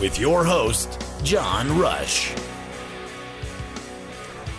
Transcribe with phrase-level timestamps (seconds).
[0.00, 2.34] With your host, John Rush.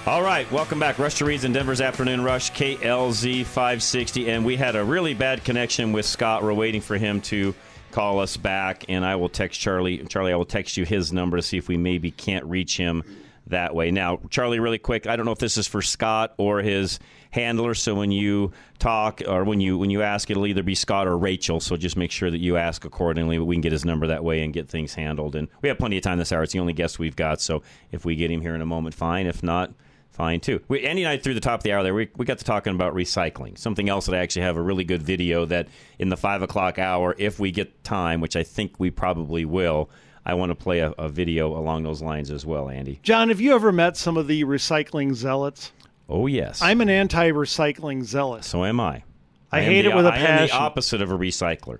[0.07, 0.97] All right, welcome back.
[0.97, 4.31] Rush to Reason, Denver's Afternoon Rush, KLZ 560.
[4.31, 6.41] And we had a really bad connection with Scott.
[6.41, 7.53] We're waiting for him to
[7.91, 9.99] call us back, and I will text Charlie.
[10.05, 13.03] Charlie, I will text you his number to see if we maybe can't reach him
[13.45, 13.91] that way.
[13.91, 16.99] Now, Charlie, really quick, I don't know if this is for Scott or his
[17.37, 17.73] handler.
[17.73, 21.17] So when you talk or when you when you ask, it'll either be Scott or
[21.17, 21.59] Rachel.
[21.59, 23.39] So just make sure that you ask accordingly.
[23.39, 25.35] We can get his number that way and get things handled.
[25.35, 26.43] And we have plenty of time this hour.
[26.43, 27.39] It's the only guest we've got.
[27.39, 29.27] So if we get him here in a moment, fine.
[29.27, 29.71] If not,
[30.09, 30.61] fine too.
[30.67, 32.45] We, Andy and I through the top of the hour there, we, we got to
[32.45, 33.57] talking about recycling.
[33.57, 35.67] Something else that I actually have a really good video that
[35.99, 39.89] in the five o'clock hour, if we get time, which I think we probably will.
[40.25, 42.99] I want to play a, a video along those lines as well, Andy.
[43.01, 45.71] John, have you ever met some of the recycling zealots?
[46.09, 48.43] Oh yes, I'm an anti-recycling zealot.
[48.43, 49.03] So am I.
[49.51, 50.25] I, I hate the, it with a passion.
[50.25, 51.79] I am the opposite of a recycler.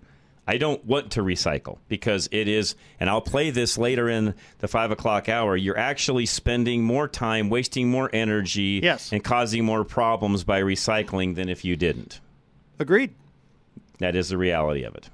[0.49, 4.69] I don't want to recycle because it is, and I'll play this later in the
[4.69, 5.57] five o'clock hour.
[5.57, 9.11] You're actually spending more time, wasting more energy, yes.
[9.11, 12.21] and causing more problems by recycling than if you didn't.
[12.79, 13.13] Agreed.
[13.99, 15.09] That is the reality of it.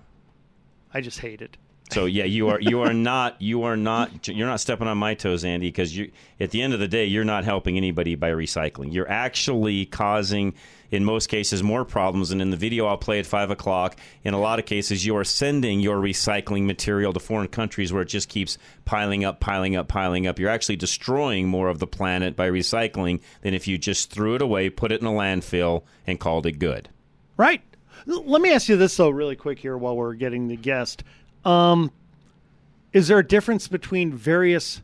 [0.94, 1.58] I just hate it.
[1.92, 5.14] So yeah, you are you are not you are not you're not stepping on my
[5.14, 8.32] toes, Andy, because you at the end of the day you're not helping anybody by
[8.32, 8.94] recycling.
[8.94, 10.56] You're actually causing,
[10.90, 12.32] in most cases, more problems.
[12.32, 15.16] And in the video I'll play at five o'clock, in a lot of cases, you
[15.18, 19.76] are sending your recycling material to foreign countries where it just keeps piling up, piling
[19.76, 20.40] up, piling up.
[20.40, 24.42] You're actually destroying more of the planet by recycling than if you just threw it
[24.42, 26.90] away, put it in a landfill, and called it good.
[27.38, 27.62] Right.
[28.06, 31.04] Let me ask you this though, really quick here, while we're getting the guest.
[31.46, 31.92] Um,
[32.92, 34.82] is there a difference between various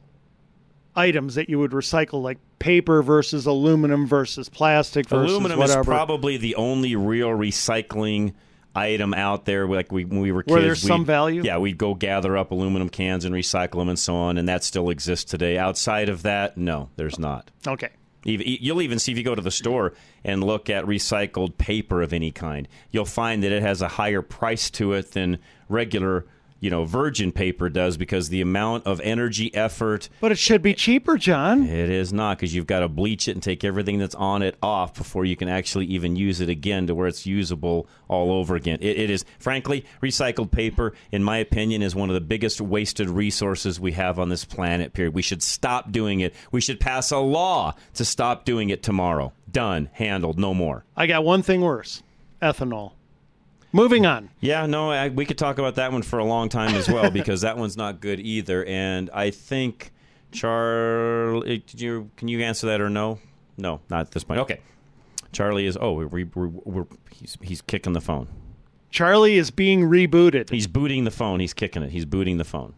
[0.96, 5.82] items that you would recycle, like paper versus aluminum versus plastic versus aluminum whatever?
[5.82, 8.34] is probably the only real recycling
[8.76, 9.68] item out there.
[9.68, 11.44] Like we, when we were kids, where there's some value.
[11.44, 14.64] Yeah, we'd go gather up aluminum cans and recycle them and so on, and that
[14.64, 15.58] still exists today.
[15.58, 17.52] Outside of that, no, there's not.
[17.68, 17.90] Okay.
[18.26, 19.94] You'll even see if you go to the store
[20.26, 24.22] and look at recycled paper of any kind, you'll find that it has a higher
[24.22, 26.26] price to it than regular
[26.60, 30.74] you know virgin paper does because the amount of energy effort but it should be
[30.74, 31.64] cheaper john.
[31.68, 34.56] It is not because you've got to bleach it and take everything that's on it
[34.62, 38.56] off before you can actually even use it again to where it's usable all over
[38.56, 38.80] again.
[38.82, 43.10] It, it is frankly recycled paper in my opinion is one of the biggest wasted
[43.10, 45.14] resources we have on this planet period.
[45.14, 46.34] We should stop doing it.
[46.52, 49.34] We should pass a law to stop doing it tomorrow.
[49.52, 49.90] Done.
[49.94, 50.40] Handled.
[50.40, 50.86] No more.
[50.96, 52.04] I got one thing worse.
[52.42, 52.94] Ethanol
[53.72, 54.30] Moving on.
[54.40, 57.12] Yeah, no, I, we could talk about that one for a long time as well
[57.12, 58.66] because that one's not good either.
[58.66, 59.92] And I think,
[60.32, 63.20] Charlie, did you can you answer that or no?
[63.58, 64.40] No, not at this point.
[64.42, 64.60] Okay,
[65.32, 65.78] Charlie is.
[65.80, 68.28] Oh, we, we, we're, he's he's kicking the phone.
[68.90, 70.50] Charlie is being rebooted.
[70.50, 71.40] He's booting the phone.
[71.40, 71.92] He's kicking it.
[71.92, 72.74] He's booting the phone.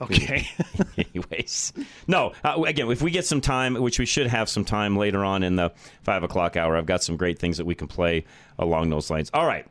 [0.00, 0.48] Okay.
[0.98, 1.72] Anyways,
[2.06, 2.32] no.
[2.44, 5.42] Uh, again, if we get some time, which we should have some time later on
[5.42, 5.72] in the
[6.02, 8.24] five o'clock hour, I've got some great things that we can play
[8.58, 9.30] along those lines.
[9.32, 9.66] All right.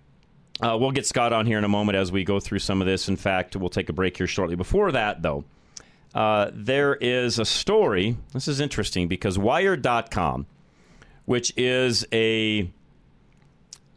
[0.61, 2.87] Uh, we'll get Scott on here in a moment as we go through some of
[2.87, 3.09] this.
[3.09, 4.55] In fact, we'll take a break here shortly.
[4.55, 5.43] Before that, though,
[6.13, 8.17] uh, there is a story.
[8.33, 10.45] This is interesting because Wired.com,
[11.25, 12.71] which is a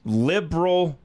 [0.04, 0.98] liberal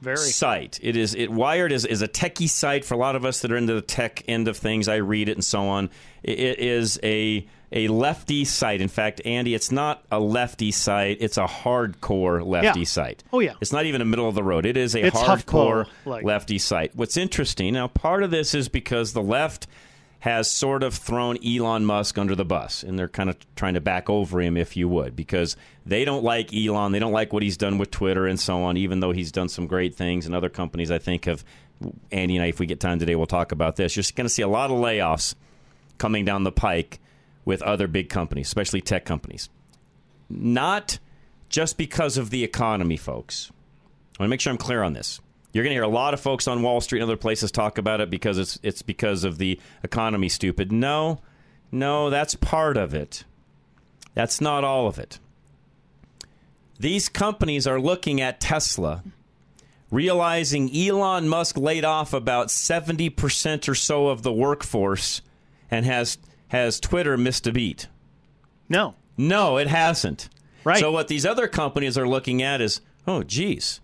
[0.00, 0.16] Very.
[0.16, 3.40] site, it is it Wired is, is a techie site for a lot of us
[3.40, 4.88] that are into the tech end of things.
[4.88, 5.88] I read it and so on.
[6.24, 8.80] It, it is a a lefty site.
[8.80, 12.86] In fact, Andy, it's not a lefty site; it's a hardcore lefty Yeah.
[12.86, 13.24] site.
[13.32, 13.54] Oh, yeah.
[13.60, 14.64] it's not even a middle of the road.
[14.64, 16.94] It is a It's hardcore lefty site.
[16.94, 19.66] What's interesting now, part of this is because the left
[20.20, 23.80] has sort of thrown Elon Musk under the bus, and they're kind of trying to
[23.80, 25.54] back over him, if you would, because
[25.84, 26.92] they don't like Elon.
[26.92, 29.50] They don't like what he's done with Twitter and so on, even though he's done
[29.50, 30.24] some great things.
[30.24, 31.44] And other companies, I think, have.
[32.12, 33.96] Andy and I, if we get time today, we'll talk about this.
[33.96, 35.34] You're going to see a lot of layoffs
[35.98, 37.00] coming down the pike
[37.44, 39.48] with other big companies, especially tech companies.
[40.28, 40.98] Not
[41.48, 43.50] just because of the economy, folks.
[44.18, 45.20] I want to make sure I'm clear on this.
[45.52, 47.78] You're going to hear a lot of folks on Wall Street and other places talk
[47.78, 50.72] about it because it's it's because of the economy stupid.
[50.72, 51.20] No.
[51.70, 53.24] No, that's part of it.
[54.14, 55.18] That's not all of it.
[56.78, 59.02] These companies are looking at Tesla,
[59.90, 65.22] realizing Elon Musk laid off about 70% or so of the workforce
[65.70, 66.18] and has
[66.48, 67.88] has Twitter missed a beat.
[68.68, 68.94] No.
[69.16, 70.28] No, it hasn't.
[70.64, 70.78] Right.
[70.78, 73.80] So what these other companies are looking at is, oh, geez,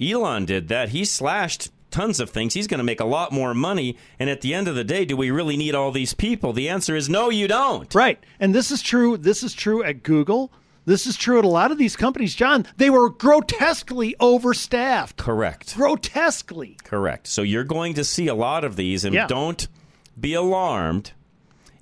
[0.00, 0.90] Elon did that.
[0.90, 2.54] He slashed tons of things.
[2.54, 3.96] He's going to make a lot more money.
[4.18, 6.52] And at the end of the day, do we really need all these people?
[6.52, 7.94] The answer is no, you don't.
[7.94, 8.18] Right.
[8.40, 9.16] And this is true.
[9.16, 10.50] This is true at Google.
[10.86, 12.66] This is true at a lot of these companies, John.
[12.76, 15.16] They were grotesquely overstaffed.
[15.16, 15.74] Correct.
[15.76, 16.76] Grotesquely.
[16.84, 17.26] Correct.
[17.26, 19.26] So you're going to see a lot of these, and Yeah.
[19.26, 19.66] don't
[20.20, 21.12] be alarmed.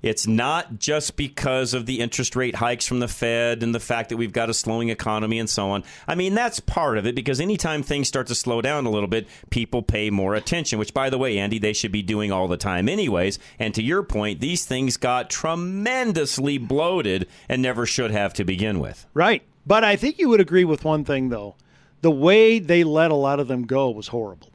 [0.03, 4.09] It's not just because of the interest rate hikes from the Fed and the fact
[4.09, 5.85] that we've got a slowing economy and so on.
[6.05, 9.07] I mean, that's part of it because anytime things start to slow down a little
[9.07, 12.49] bit, people pay more attention, which, by the way, Andy, they should be doing all
[12.49, 13.39] the time, anyways.
[13.57, 18.81] And to your point, these things got tremendously bloated and never should have to begin
[18.81, 19.05] with.
[19.13, 19.43] Right.
[19.65, 21.55] But I think you would agree with one thing, though.
[22.01, 24.49] The way they let a lot of them go was horrible.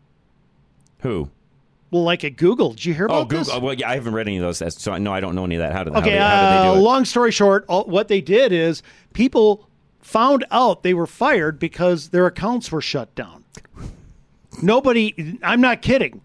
[1.01, 1.31] Who?
[1.91, 2.71] Well, like at Google.
[2.73, 3.49] Did you hear Oh, about this?
[3.49, 3.67] Oh, Google.
[3.69, 5.55] Well, yeah, I haven't read any of those, so I no, I don't know any
[5.57, 5.73] of that.
[5.73, 6.83] How did, how Okay, did, how did they uh, do it?
[6.83, 8.83] long story short, all, what they did is
[9.15, 9.69] people
[10.01, 13.45] found out they were fired because their accounts were shut down.
[14.63, 16.21] Nobody, I'm not kidding.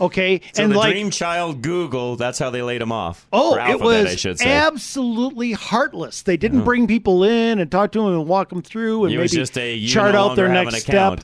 [0.00, 3.28] Okay, So and the like, dream child Google, that's how they laid him off.
[3.32, 4.50] oh, it was I should say.
[4.50, 6.22] absolutely heartless.
[6.22, 9.28] They didn't bring people in and talk to them and walk them through and maybe
[9.28, 11.20] just a, chart no out their next step.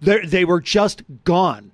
[0.00, 1.72] They they were just gone.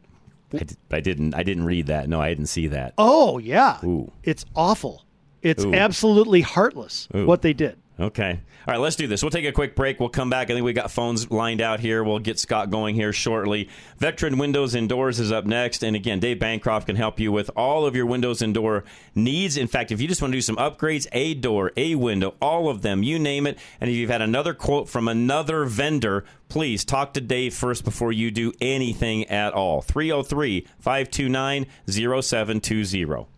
[0.61, 1.35] I, did, I didn't.
[1.35, 2.09] I didn't read that.
[2.09, 2.95] No, I didn't see that.
[2.99, 4.12] Oh yeah, Ooh.
[4.23, 5.05] it's awful.
[5.43, 5.75] It's Ooh.
[5.75, 7.27] absolutely heartless Ooh.
[7.27, 7.77] what they did.
[7.99, 8.41] Okay.
[8.67, 9.23] All right, let's do this.
[9.23, 10.00] We'll take a quick break.
[10.00, 10.50] We'll come back.
[10.50, 12.02] I think we got phones lined out here.
[12.02, 13.69] We'll get Scott going here shortly.
[13.99, 15.85] Veteran Windows and Doors is up next.
[15.85, 18.82] And again, Dave Bancroft can help you with all of your windows and door
[19.14, 19.56] needs.
[19.56, 22.69] In fact, if you just want to do some upgrades, a door, a window, all
[22.69, 23.58] of them, you name it.
[23.81, 28.11] And if you've had another quote from another vendor, please talk to Dave first before
[28.11, 29.82] you do anything at all.
[29.82, 33.34] 303 529 0720.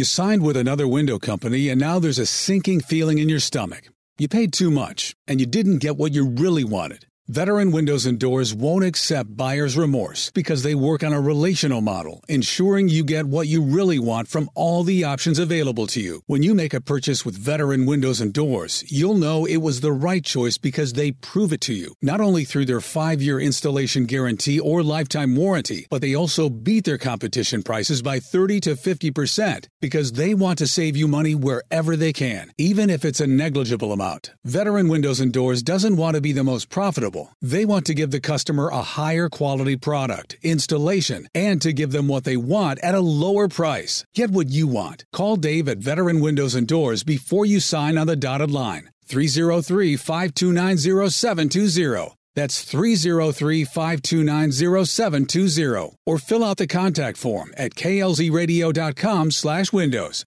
[0.00, 3.90] You signed with another window company, and now there's a sinking feeling in your stomach.
[4.16, 7.04] You paid too much, and you didn't get what you really wanted.
[7.30, 12.24] Veteran Windows and Doors won't accept buyer's remorse because they work on a relational model,
[12.26, 16.22] ensuring you get what you really want from all the options available to you.
[16.26, 19.92] When you make a purchase with Veteran Windows and Doors, you'll know it was the
[19.92, 24.06] right choice because they prove it to you, not only through their five year installation
[24.06, 29.68] guarantee or lifetime warranty, but they also beat their competition prices by 30 to 50%
[29.80, 33.92] because they want to save you money wherever they can, even if it's a negligible
[33.92, 34.32] amount.
[34.44, 37.19] Veteran Windows and Doors doesn't want to be the most profitable.
[37.42, 42.08] They want to give the customer a higher quality product, installation, and to give them
[42.08, 44.04] what they want at a lower price.
[44.14, 45.04] Get what you want.
[45.12, 48.90] Call Dave at Veteran Windows and Doors before you sign on the dotted line.
[49.06, 52.16] 303 529 0720.
[52.34, 54.52] That's 303 529
[54.86, 55.96] 0720.
[56.06, 60.24] Or fill out the contact form at klzradio.com slash windows.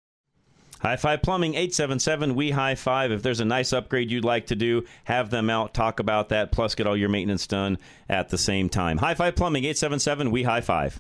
[0.84, 3.14] High Five Plumbing, 877 We High Five.
[3.14, 6.52] If there's a nice upgrade you'd like to do, have them out, talk about that,
[6.52, 7.78] plus get all your maintenance done
[8.10, 8.98] at the same time.
[8.98, 11.00] High Five Plumbing, 877 We High Five.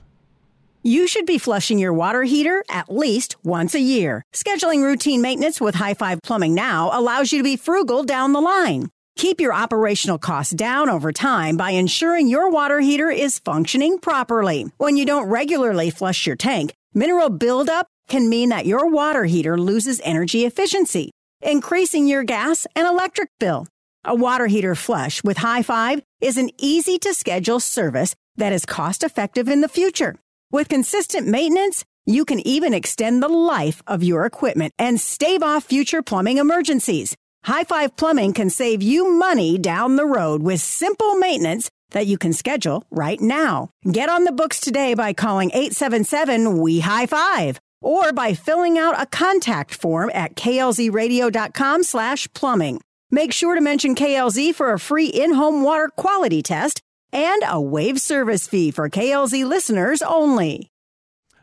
[0.83, 4.23] You should be flushing your water heater at least once a year.
[4.33, 8.39] Scheduling routine maintenance with High Five Plumbing now allows you to be frugal down the
[8.39, 8.89] line.
[9.17, 14.65] Keep your operational costs down over time by ensuring your water heater is functioning properly.
[14.77, 19.57] When you don't regularly flush your tank, mineral buildup can mean that your water heater
[19.57, 23.67] loses energy efficiency, increasing your gas and electric bill.
[24.05, 28.65] A water heater flush with High Five is an easy to schedule service that is
[28.65, 30.15] cost effective in the future.
[30.51, 35.63] With consistent maintenance, you can even extend the life of your equipment and stave off
[35.63, 37.15] future plumbing emergencies.
[37.45, 42.17] High Five Plumbing can save you money down the road with simple maintenance that you
[42.17, 43.69] can schedule right now.
[43.89, 48.99] Get on the books today by calling 877 We High Five or by filling out
[48.99, 52.81] a contact form at klzradio.com slash plumbing.
[53.11, 58.01] Make sure to mention KLZ for a free in-home water quality test and a waive
[58.01, 60.71] service fee for KLZ listeners only.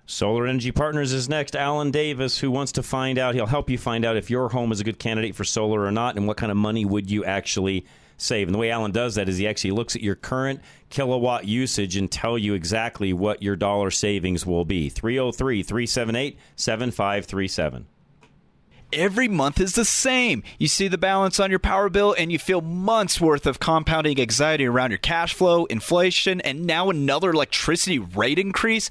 [0.04, 1.54] Solar Energy Partners is next.
[1.54, 4.72] Alan Davis, who wants to find out, he'll help you find out if your home
[4.72, 7.24] is a good candidate for solar or not, and what kind of money would you
[7.24, 7.86] actually
[8.20, 8.48] save.
[8.48, 11.96] And the way Alan does that is he actually looks at your current kilowatt usage
[11.96, 14.88] and tell you exactly what your dollar savings will be.
[14.88, 17.86] 303 378 7537
[18.92, 20.42] every month is the same.
[20.58, 24.20] You see the balance on your power bill and you feel months worth of compounding
[24.20, 28.90] anxiety around your cash flow, inflation, and now another electricity rate increase.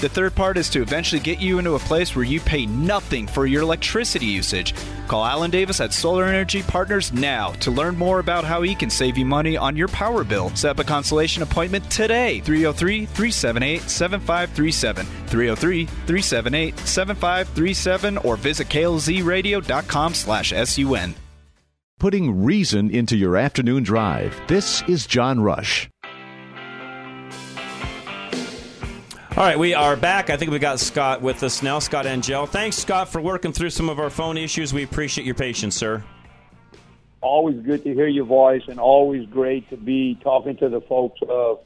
[0.00, 3.26] The third part is to eventually get you into a place where you pay nothing
[3.26, 4.72] for your electricity usage.
[5.08, 8.88] Call Alan Davis at Solar Energy Partners now to learn more about how he can
[8.88, 10.48] save you money on your power bill.
[10.56, 12.40] Set up a consultation appointment today.
[12.40, 15.04] 303 378 7537.
[15.26, 21.14] 303 378 7537 or visit klzradio.com slash sun.
[21.98, 24.40] Putting reason into your afternoon drive.
[24.46, 25.90] This is John Rush.
[29.40, 30.28] All right, we are back.
[30.28, 32.44] I think we got Scott with us now, Scott Angelle.
[32.44, 34.74] Thanks, Scott, for working through some of our phone issues.
[34.74, 36.04] We appreciate your patience, sir.
[37.22, 41.20] Always good to hear your voice, and always great to be talking to the folks
[41.26, 41.60] of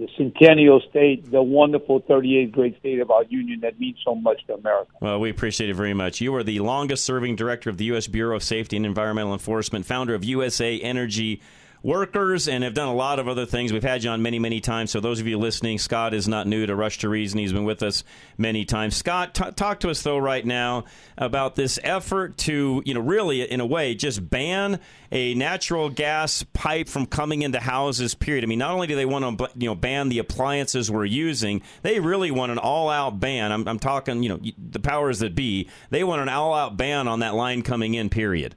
[0.00, 4.44] the Centennial State, the wonderful 38th great state of our union that means so much
[4.48, 4.90] to America.
[5.00, 6.20] Well, we appreciate it very much.
[6.20, 8.08] You are the longest serving director of the U.S.
[8.08, 11.40] Bureau of Safety and Environmental Enforcement, founder of USA Energy
[11.82, 13.72] workers and have done a lot of other things.
[13.72, 14.90] We've had you on many, many times.
[14.90, 17.38] So those of you listening, Scott is not new to Rush to Reason.
[17.38, 18.04] He's been with us
[18.38, 18.96] many times.
[18.96, 20.84] Scott, t- talk to us though right now
[21.18, 26.42] about this effort to, you know, really in a way just ban a natural gas
[26.52, 28.14] pipe from coming into houses.
[28.14, 28.44] Period.
[28.44, 31.62] I mean, not only do they want to, you know, ban the appliances we're using,
[31.82, 33.52] they really want an all-out ban.
[33.52, 35.68] I'm, I'm talking, you know, the powers that be.
[35.90, 38.08] They want an all-out ban on that line coming in.
[38.08, 38.54] Period.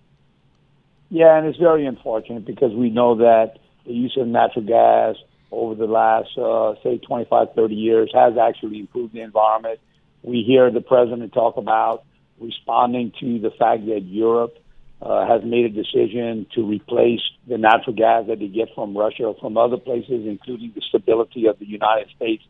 [1.10, 5.16] Yeah, and it's very unfortunate because we know that the use of natural gas
[5.52, 9.80] over the last, uh, say, 25, 30 years has actually improved the environment.
[10.24, 12.04] We hear the president talk about
[12.40, 14.58] responding to the fact that Europe
[15.02, 19.26] uh, has made a decision to replace the natural gas that they get from Russia
[19.26, 22.44] or from other places, including the stability of the United States.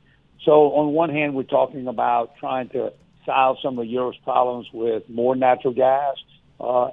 [0.43, 2.93] So, on one hand, we're talking about trying to
[3.25, 6.15] solve some of Europe's problems with more natural gas.
[6.59, 6.89] Uh,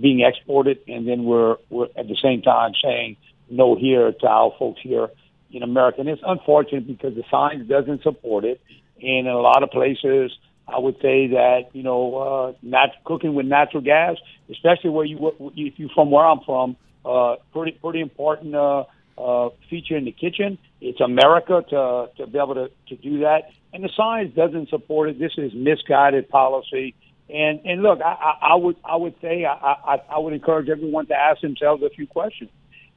[0.00, 3.16] being exported, and then we're we're at the same time saying
[3.48, 5.08] no here to our folks here
[5.52, 6.00] in America.
[6.00, 8.60] And it's unfortunate because the science doesn't support it,
[9.00, 10.32] and in a lot of places,
[10.68, 14.16] I would say that you know, uh, nat- cooking with natural gas,
[14.50, 18.84] especially where you if you from where I'm from, uh, pretty pretty important uh,
[19.18, 20.58] uh, feature in the kitchen.
[20.80, 25.10] It's America to to be able to to do that, and the science doesn't support
[25.10, 25.18] it.
[25.18, 26.94] This is misguided policy.
[27.32, 30.68] And and look, I, I, I would I would say I, I I would encourage
[30.68, 32.50] everyone to ask themselves a few questions.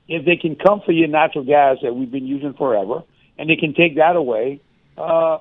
[0.08, 3.04] If they can come for your natural gas that we've been using forever,
[3.38, 4.62] and they can take that away
[4.98, 5.38] uh,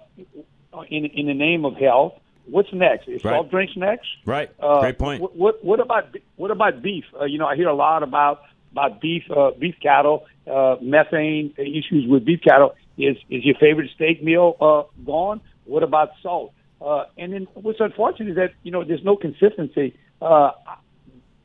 [0.88, 2.14] in in the name of health,
[2.46, 3.08] what's next?
[3.08, 3.38] Is Right.
[3.38, 4.08] soft drinks next?
[4.26, 4.50] Right.
[4.61, 5.22] Uh, Great point.
[5.22, 7.04] What what, what about what about beef?
[7.18, 11.54] Uh, you know, I hear a lot about about beef uh, beef cattle, uh, methane
[11.56, 12.75] issues with beef cattle.
[12.99, 15.40] Is is your favorite steak meal uh, gone?
[15.64, 16.52] What about salt?
[16.84, 19.96] Uh, and then what's unfortunate is that you know there's no consistency.
[20.20, 20.50] Uh,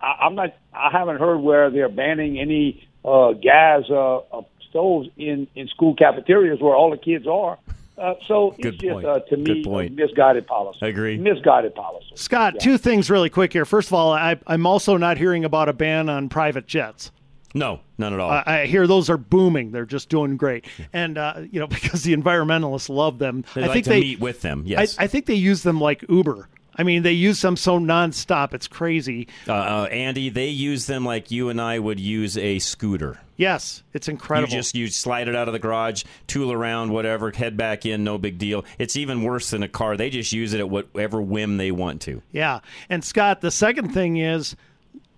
[0.01, 0.55] I, I'm not.
[0.73, 5.95] I haven't heard where they're banning any uh, gas uh, uh, stoves in in school
[5.95, 7.57] cafeterias where all the kids are.
[7.97, 9.05] Uh, so Good it's just point.
[9.07, 9.91] uh, to me point.
[9.91, 10.77] a misguided policy.
[10.83, 11.17] I agree.
[11.17, 12.05] Misguided policy.
[12.13, 12.59] Scott, Yeah.
[12.59, 13.65] two things really quick here.
[13.65, 17.11] First of all, I, I'm also not hearing about a ban on private jets.
[17.57, 18.29] No, none at all.
[18.31, 19.71] I I hear those are booming.
[19.71, 23.43] They're just doing great, and uh, you know because the environmentalists love them.
[23.55, 24.63] They I like think to they meet with them.
[24.65, 24.97] Yes.
[24.97, 26.47] I, I think they use them like Uber.
[26.77, 28.53] I mean, they use them so nonstop.
[28.53, 29.27] It's crazy.
[29.47, 33.19] uh, uh, Andy, they use them like you and I would use a scooter.
[33.35, 34.51] Yes, it's incredible.
[34.51, 38.03] You just you slide it out of the garage, tool around, whatever, head back in,
[38.03, 38.65] no big deal.
[38.79, 39.97] It's even worse than a car.
[39.97, 42.21] They just use it at whatever whim they want to.
[42.31, 42.59] Yeah.
[42.89, 44.55] And Scott, the second thing is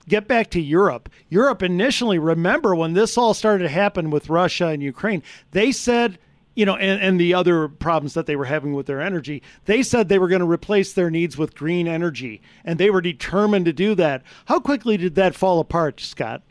[0.09, 1.09] get back to Europe.
[1.29, 6.19] Europe initially, remember when this all started to happen with Russia and Ukraine, they said,
[6.55, 9.81] you know, and, and the other problems that they were having with their energy, they
[9.81, 12.41] said they were going to replace their needs with green energy.
[12.65, 14.23] And they were determined to do that.
[14.45, 16.41] How quickly did that fall apart, Scott?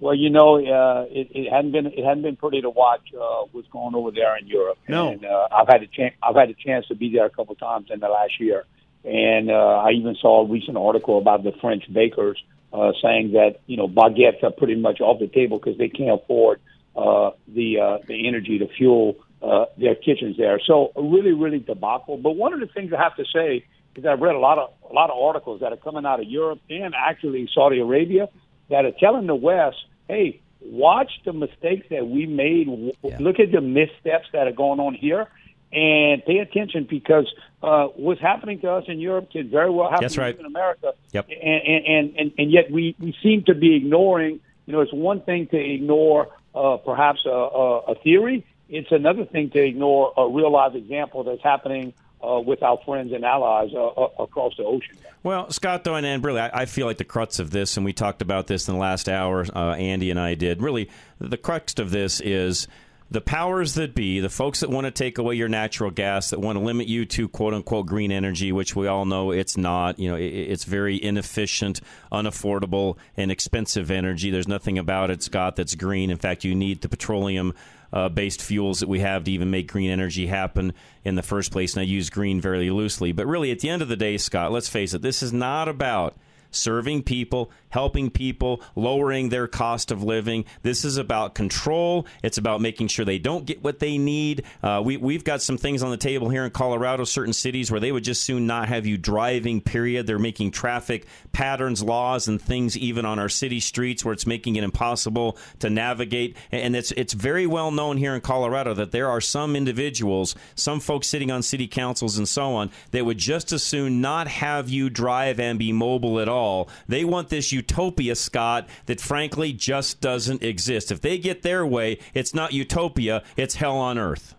[0.00, 3.46] Well, you know, uh, it, it hadn't been it hadn't been pretty to watch uh,
[3.50, 4.78] what's going over there in Europe.
[4.86, 5.08] No.
[5.08, 7.56] and uh, I've had a chance I've had a chance to be there a couple
[7.56, 8.64] times in the last year,
[9.04, 13.60] And uh, I even saw a recent article about the French bakers uh, saying that
[13.66, 16.60] you know baguettes are pretty much off the table because they can't afford
[16.96, 20.60] uh, the uh, the energy to fuel uh, their kitchens there.
[20.66, 22.16] So a really really debacle.
[22.18, 23.64] But one of the things I have to say
[23.94, 26.26] is I've read a lot of a lot of articles that are coming out of
[26.26, 28.28] Europe and actually Saudi Arabia
[28.68, 29.76] that are telling the West,
[30.08, 32.68] hey, watch the mistakes that we made.
[33.02, 33.16] Yeah.
[33.20, 35.28] Look at the missteps that are going on here
[35.72, 40.04] and pay attention because uh, what's happening to us in Europe can very well happen
[40.04, 40.38] That's right.
[40.38, 40.92] in America.
[41.12, 41.28] Yep.
[41.28, 45.20] And, and, and, and yet we, we seem to be ignoring, you know, it's one
[45.22, 48.46] thing to ignore uh, perhaps a, a, a theory.
[48.68, 53.12] It's another thing to ignore a real life example that's happening uh, with our friends
[53.12, 54.96] and allies uh, uh, across the ocean.
[55.22, 57.84] Well, Scott, though, and, and really, I, I, feel like the crux of this, and
[57.84, 61.36] we talked about this in the last hour, uh, Andy and I did, really, the
[61.36, 62.66] crux of this is
[63.10, 66.40] the powers that be, the folks that want to take away your natural gas, that
[66.40, 69.98] want to limit you to quote unquote green energy, which we all know it's not.
[69.98, 71.80] You know, it, it's very inefficient,
[72.12, 74.30] unaffordable, and expensive energy.
[74.30, 76.10] There's nothing about it, Scott, that's green.
[76.10, 77.54] In fact, you need the petroleum.
[77.90, 80.74] Uh, based fuels that we have to even make green energy happen
[81.06, 81.72] in the first place.
[81.72, 83.12] And I use green very loosely.
[83.12, 85.68] But really, at the end of the day, Scott, let's face it, this is not
[85.68, 86.14] about
[86.50, 90.44] serving people, helping people, lowering their cost of living.
[90.62, 92.06] This is about control.
[92.22, 94.44] It's about making sure they don't get what they need.
[94.62, 97.80] Uh, we, we've got some things on the table here in Colorado, certain cities where
[97.80, 100.06] they would just soon not have you driving, period.
[100.06, 104.56] They're making traffic patterns, laws, and things even on our city streets where it's making
[104.56, 106.36] it impossible to navigate.
[106.50, 110.80] And it's, it's very well known here in Colorado that there are some individuals, some
[110.80, 114.68] folks sitting on city councils and so on, that would just as soon not have
[114.68, 116.37] you drive and be mobile at all.
[116.86, 120.90] They want this utopia, Scott, that frankly just doesn't exist.
[120.90, 124.34] If they get their way, it's not utopia, it's hell on earth.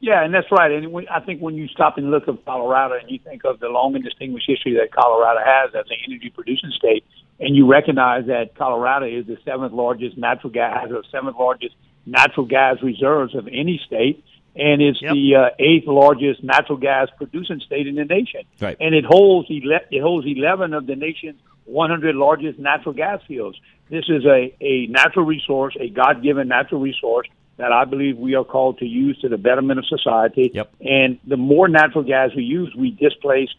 [0.00, 0.70] Yeah, and that's right.
[0.70, 3.68] And I think when you stop and look at Colorado and you think of the
[3.68, 7.04] long and distinguished history that Colorado has as an energy producing state,
[7.40, 11.74] and you recognize that Colorado is the seventh largest natural gas, the seventh largest
[12.06, 14.24] natural gas reserves of any state,
[14.58, 15.12] and it's yep.
[15.12, 18.42] the uh, eighth largest natural gas producing state in the nation.
[18.60, 18.76] Right.
[18.80, 23.58] And it holds ele- it holds eleven of the nation's 100 largest natural gas fields.
[23.90, 28.34] This is a, a natural resource, a God given natural resource that I believe we
[28.34, 30.50] are called to use to the betterment of society.
[30.54, 30.72] Yep.
[30.80, 33.50] And the more natural gas we use, we displace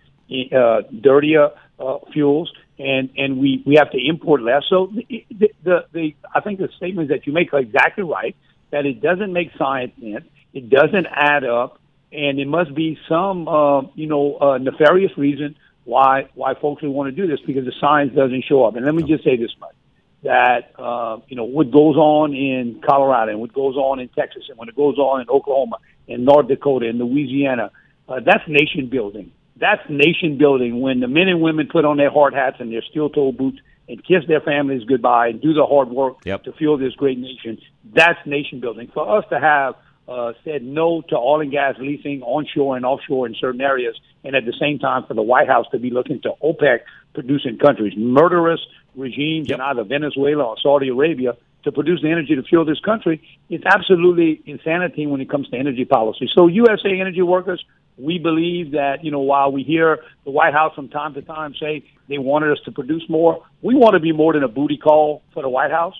[0.52, 4.64] uh, dirtier uh, fuels, and and we we have to import less.
[4.70, 8.36] So the, the, the the I think the statements that you make are exactly right.
[8.72, 10.26] That it doesn't make science sense.
[10.54, 11.80] It doesn't add up,
[12.12, 16.92] and it must be some uh, you know uh, nefarious reason why why folks would
[16.92, 18.76] want to do this because the science doesn't show up.
[18.76, 19.76] And let me just say this much:
[20.24, 24.44] that uh, you know what goes on in Colorado and what goes on in Texas
[24.50, 27.72] and when it goes on in Oklahoma and North Dakota and Louisiana,
[28.08, 29.32] uh, that's nation building.
[29.56, 32.82] That's nation building when the men and women put on their hard hats and their
[32.82, 33.60] steel-toed boots
[33.90, 36.44] and kiss their families goodbye and do the hard work yep.
[36.44, 37.60] to fuel this great nation.
[37.94, 38.90] That's nation building.
[38.94, 39.76] For us to have
[40.10, 44.36] uh, said no to oil and gas leasing onshore and offshore in certain areas, and
[44.36, 46.80] at the same time for the White House to be looking to OPEC
[47.14, 48.60] producing countries, murderous
[48.96, 49.60] regimes yep.
[49.60, 53.66] in either Venezuela or Saudi Arabia to produce the energy to fuel this country, it's
[53.66, 56.30] absolutely insanity when it comes to energy policy.
[56.34, 57.64] So USA Energy Workers,
[57.98, 61.54] we believe that, you know, while we hear the White House from time to time
[61.60, 64.78] say they wanted us to produce more, we want to be more than a booty
[64.78, 65.96] call for the White House.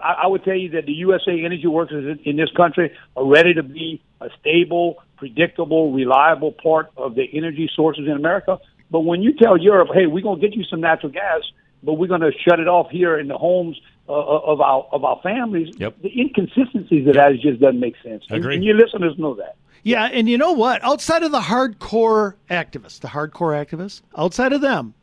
[0.00, 3.24] I, I would tell you that the USA energy workers in, in this country are
[3.24, 8.58] ready to be a stable, predictable, reliable part of the energy sources in America.
[8.90, 11.42] But when you tell Europe, hey, we're going to get you some natural gas,
[11.82, 15.04] but we're going to shut it off here in the homes uh, of our of
[15.04, 15.96] our families, yep.
[16.02, 18.22] the inconsistencies of that just doesn't make sense.
[18.28, 18.36] Agree.
[18.36, 19.56] And, and your listeners know that.
[19.82, 20.82] Yeah, and you know what?
[20.82, 24.94] Outside of the hardcore activists, the hardcore activists, outside of them,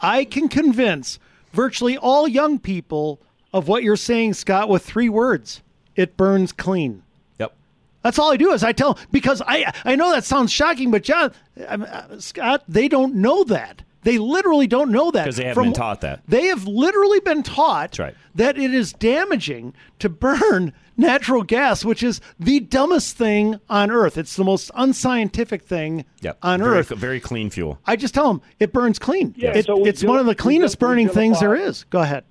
[0.00, 1.18] I can convince
[1.52, 3.20] virtually all young people
[3.52, 5.62] of what you're saying, Scott, with three words.
[5.96, 7.02] It burns clean.
[7.38, 7.52] Yep.
[8.02, 11.02] That's all I do is I tell because I I know that sounds shocking, but
[11.02, 11.32] John,
[11.66, 13.82] uh, Scott, they don't know that.
[14.02, 16.22] They literally don't know that because they haven't From, been taught that.
[16.26, 18.14] They have literally been taught right.
[18.34, 24.16] that it is damaging to burn natural gas, which is the dumbest thing on earth.
[24.16, 26.38] It's the most unscientific thing yep.
[26.42, 26.88] on very, earth.
[26.88, 27.78] Very clean fuel.
[27.86, 29.34] I just tell them it burns clean.
[29.36, 31.84] Yeah, it, so it's one of the cleanest burning things there is.
[31.84, 32.24] Go ahead.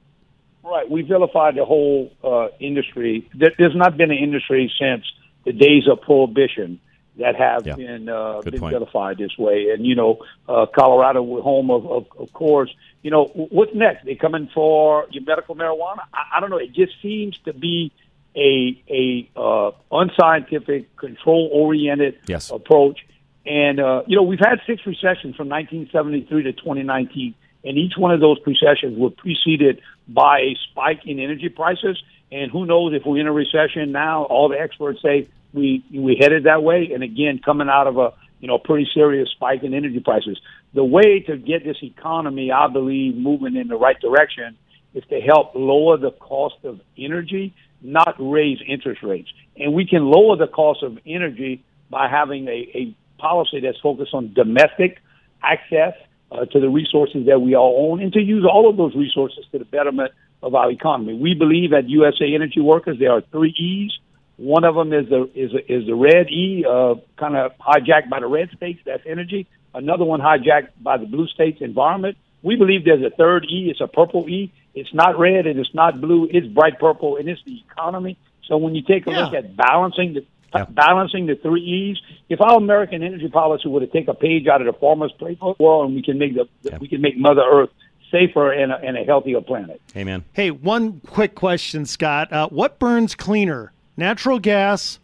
[0.70, 0.90] Right.
[0.90, 3.30] We vilified the whole uh, industry.
[3.34, 5.04] There's not been an industry since
[5.46, 6.80] the days of prohibition
[7.18, 7.76] that have yeah.
[7.76, 8.74] been uh, Good been point.
[8.74, 9.70] vilified this way.
[9.74, 12.72] And you know, uh, Colorado, home of, of of course.
[13.02, 14.06] You know, what's next?
[14.06, 16.00] They coming for your medical marijuana?
[16.14, 16.58] I, I don't know.
[16.58, 17.92] It just seems to be
[18.36, 22.52] a a uh, unscientific, control oriented Yes.
[22.52, 23.00] approach.
[23.46, 28.12] And, uh, you know, we've had six recessions from 1973 to 2019, and each one
[28.12, 32.02] of those recessions were preceded by a spike in energy prices.
[32.32, 34.24] And who knows if we're in a recession now?
[34.24, 36.92] All the experts say we we headed that way.
[36.94, 40.40] And again, coming out of a you know pretty serious spike in energy prices.
[40.74, 44.58] The way to get this economy, I believe, moving in the right direction
[44.94, 49.30] is to help lower the cost of energy, not raise interest rates.
[49.58, 54.14] And we can lower the cost of energy by having a, a policy that's focused
[54.14, 55.00] on domestic
[55.44, 55.94] access
[56.32, 59.46] uh, to the resources that we all own and to use all of those resources
[59.52, 60.12] to the betterment
[60.42, 61.14] of our economy.
[61.14, 63.92] We believe at USA Energy Workers there are three E's.
[64.38, 68.22] One of them is the is is the red E, uh, kind of hijacked by
[68.22, 68.80] the red states.
[68.86, 69.48] That's energy.
[69.74, 72.18] Another one hijacked by the blue states, environment.
[72.42, 73.70] We believe there's a third E.
[73.70, 74.54] It's a purple E.
[74.74, 76.30] It's not red and it's not blue.
[76.32, 78.18] It's bright purple and it's the economy.
[78.48, 79.26] So when you take a yeah.
[79.26, 80.66] look at balancing the yeah.
[80.66, 81.98] balancing the three E's.
[82.30, 85.56] If our American energy policy were to take a page out of the farmer's playbook,
[85.60, 86.78] well, and we can make the yeah.
[86.80, 87.70] we can make Mother Earth
[88.12, 89.82] safer and a, and a healthier planet.
[89.96, 90.24] Amen.
[90.34, 92.32] Hey, one quick question, Scott.
[92.32, 95.00] Uh, what burns cleaner, natural gas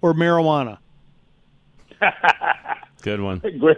[0.00, 0.78] or marijuana?
[3.02, 3.38] Good one.
[3.38, 3.76] great, great.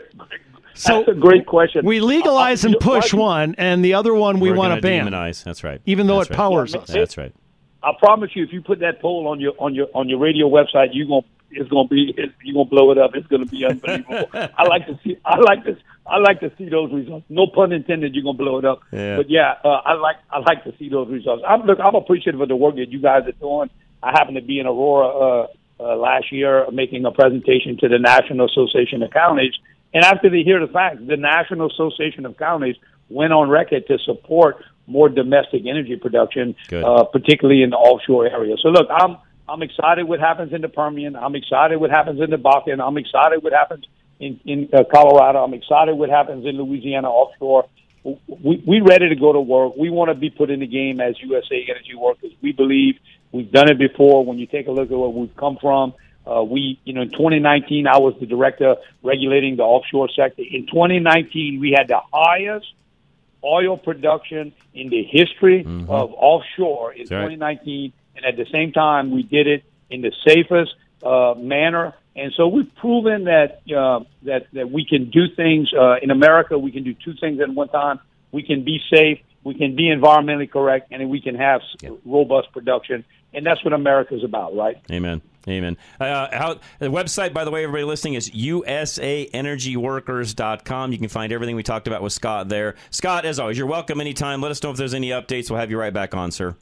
[0.75, 1.85] So That's a great question.
[1.85, 5.07] We legalize uh, and push one, and the other one we want to ban.
[5.07, 5.43] Demonize.
[5.43, 5.81] That's right.
[5.87, 6.37] Even though That's it right.
[6.37, 6.89] powers yeah, us.
[6.89, 7.35] That's right.
[7.83, 10.49] I promise you, if you put that poll on your on your on your radio
[10.49, 13.13] website, you're gonna it's gonna be it's, you're gonna blow it up.
[13.15, 14.27] It's gonna be unbelievable.
[14.33, 17.27] I like to see I like to I like to see those results.
[17.29, 18.15] No pun intended.
[18.15, 18.81] You're gonna blow it up.
[18.93, 19.17] Yeah.
[19.17, 21.43] But yeah, uh, I like I like to see those results.
[21.47, 21.79] I'm look.
[21.81, 23.71] I'm appreciative of the work that you guys are doing.
[24.03, 25.47] I happened to be in Aurora uh,
[25.81, 29.55] uh, last year making a presentation to the National Association of Counties,
[29.95, 32.77] and after they hear the facts, the National Association of Counties
[33.09, 38.57] went on record to support more domestic energy production, uh, particularly in the offshore area.
[38.61, 41.17] So look, I'm I'm excited what happens in the Permian.
[41.17, 42.81] I'm excited what happens in the Bakken.
[42.81, 43.85] I'm excited what happens
[44.21, 45.45] in in uh, Colorado.
[45.45, 47.69] I'm excited what happens in Louisiana offshore.
[48.05, 49.77] We we ready to go to work.
[49.77, 52.33] We want to be put in the game as USA Energy workers.
[52.43, 52.97] We believe
[53.33, 54.25] we've done it before.
[54.25, 55.95] When you take a look at where we've come from,
[56.27, 60.43] uh, we, you know, in 2019, I was the director regulating the offshore sector.
[60.43, 62.67] In 2019, we had the highest
[63.45, 65.91] oil production in the history mm-hmm.
[65.91, 67.93] of offshore in That's 2019, right.
[68.17, 71.95] and at the same time, we did it in the safest uh, manner.
[72.17, 76.59] And so we've proven that uh, that that we can do things uh, in America.
[76.59, 78.01] We can do two things at one time.
[78.33, 81.93] We can be safe, we can be environmentally correct, and we can have yep.
[82.05, 83.05] robust production.
[83.33, 84.77] And that's what America's about, right?
[84.91, 85.23] Amen.
[85.49, 85.77] Amen.
[86.01, 90.93] Uh, how, the website, by the way, everybody listening, is usaenergyworkers.com.
[90.93, 92.75] You can find everything we talked about with Scott there.
[92.91, 94.41] Scott, as always, you're welcome anytime.
[94.41, 95.51] Let us know if there's any updates.
[95.51, 96.57] We'll have you right back on, sir.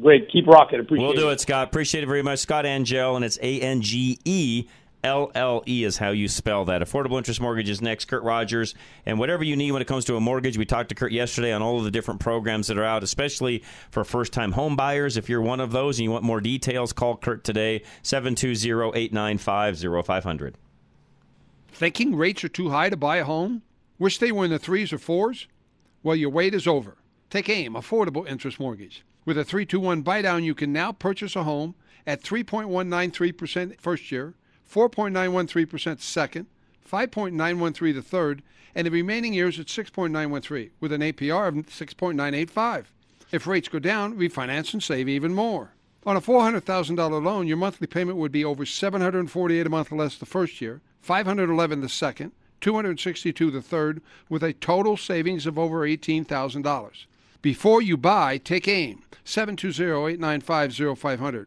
[0.00, 0.30] Great.
[0.30, 0.80] Keep rocking.
[0.80, 1.16] Appreciate we'll it.
[1.16, 1.68] We'll do it, Scott.
[1.68, 2.40] Appreciate it very much.
[2.40, 4.66] Scott Angelle, and it's A N G E
[5.04, 6.82] LLE is how you spell that.
[6.82, 8.06] Affordable interest mortgage is next.
[8.06, 8.74] Kurt Rogers.
[9.04, 11.52] And whatever you need when it comes to a mortgage, we talked to Kurt yesterday
[11.52, 15.16] on all of the different programs that are out, especially for first time home buyers.
[15.16, 20.04] If you're one of those and you want more details, call Kurt today, 720 895
[20.06, 20.56] 0500.
[21.68, 23.62] Thinking rates are too high to buy a home?
[23.98, 25.46] Wish they were in the threes or fours?
[26.02, 26.96] Well, your wait is over.
[27.30, 29.04] Take AIM, Affordable Interest Mortgage.
[29.24, 31.74] With a 321 buy down, you can now purchase a home
[32.06, 34.34] at 3.193% first year
[34.70, 36.46] 4.913% second,
[36.90, 38.42] 5.913 the third,
[38.74, 42.84] and the remaining years at 6.913 with an APR of 6.985.
[43.32, 45.72] If rates go down, refinance and save even more.
[46.04, 50.26] On a $400,000 loan, your monthly payment would be over 748 a month less the
[50.26, 57.06] first year, 511 the second, 262 the third, with a total savings of over $18,000.
[57.42, 61.46] Before you buy, take AIM 720-895-0500.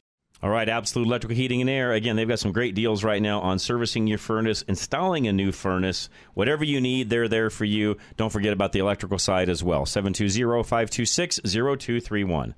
[0.43, 1.93] All right, Absolute Electrical Heating and Air.
[1.93, 5.51] Again, they've got some great deals right now on servicing your furnace, installing a new
[5.51, 6.09] furnace.
[6.33, 7.97] Whatever you need, they're there for you.
[8.17, 9.85] Don't forget about the electrical side as well.
[9.85, 12.55] 720 526 0231.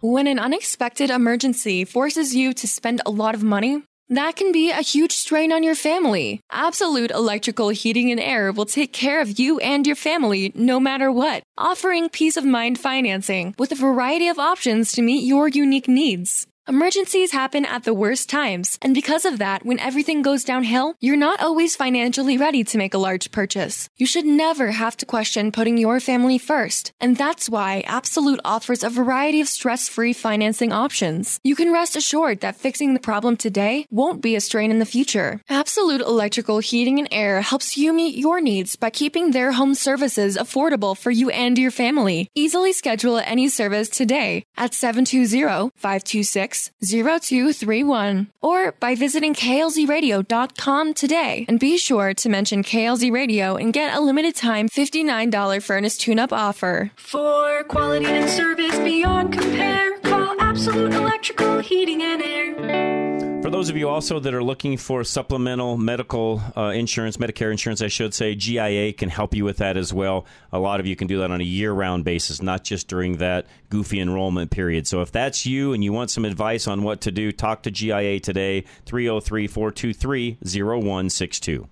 [0.00, 4.70] When an unexpected emergency forces you to spend a lot of money, that can be
[4.70, 6.40] a huge strain on your family.
[6.50, 11.10] Absolute Electrical Heating and Air will take care of you and your family no matter
[11.10, 15.88] what, offering peace of mind financing with a variety of options to meet your unique
[15.88, 16.46] needs.
[16.70, 21.16] Emergencies happen at the worst times, and because of that, when everything goes downhill, you're
[21.16, 23.88] not always financially ready to make a large purchase.
[23.96, 28.84] You should never have to question putting your family first, and that's why Absolute offers
[28.84, 31.40] a variety of stress-free financing options.
[31.42, 34.86] You can rest assured that fixing the problem today won't be a strain in the
[34.86, 35.40] future.
[35.48, 40.36] Absolute Electrical Heating and Air helps you meet your needs by keeping their home services
[40.36, 42.28] affordable for you and your family.
[42.36, 51.44] Easily schedule any service today at 720 526 0231 or by visiting klzradio.com today.
[51.48, 56.32] And be sure to mention KLZ Radio and get a limited time $59 furnace tune-up
[56.32, 56.90] offer.
[56.96, 63.09] For quality and service beyond compare, call Absolute Electrical Heating and Air.
[63.50, 67.82] For those of you also that are looking for supplemental medical uh, insurance, Medicare insurance,
[67.82, 70.24] I should say, GIA can help you with that as well.
[70.52, 73.16] A lot of you can do that on a year round basis, not just during
[73.16, 74.86] that goofy enrollment period.
[74.86, 77.72] So if that's you and you want some advice on what to do, talk to
[77.72, 81.66] GIA today, 303 423 0162.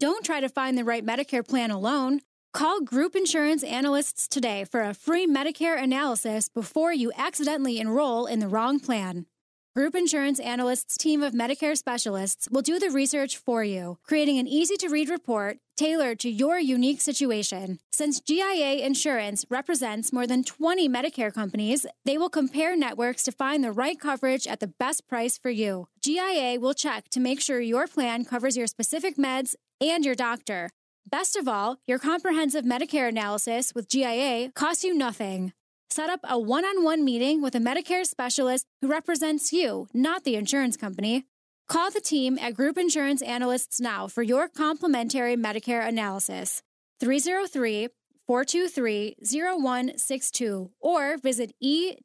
[0.00, 2.22] Don't try to find the right Medicare plan alone.
[2.52, 8.40] Call Group Insurance Analysts today for a free Medicare analysis before you accidentally enroll in
[8.40, 9.26] the wrong plan.
[9.74, 14.46] Group Insurance Analysts' team of Medicare specialists will do the research for you, creating an
[14.46, 17.78] easy to read report tailored to your unique situation.
[17.90, 23.64] Since GIA Insurance represents more than 20 Medicare companies, they will compare networks to find
[23.64, 25.88] the right coverage at the best price for you.
[26.02, 30.68] GIA will check to make sure your plan covers your specific meds and your doctor.
[31.10, 35.54] Best of all, your comprehensive Medicare analysis with GIA costs you nothing.
[35.92, 40.24] Set up a one on one meeting with a Medicare specialist who represents you, not
[40.24, 41.24] the insurance company.
[41.68, 46.62] Call the team at Group Insurance Analysts now for your complimentary Medicare analysis.
[47.00, 47.88] 303
[48.26, 51.96] 423 0162 or visit e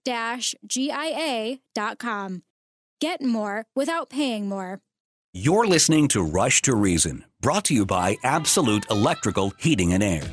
[0.67, 1.61] GIA.com.
[2.99, 4.81] Get more without paying more.
[5.31, 10.23] You're listening to Rush to Reason, brought to you by Absolute Electrical Heating and Air.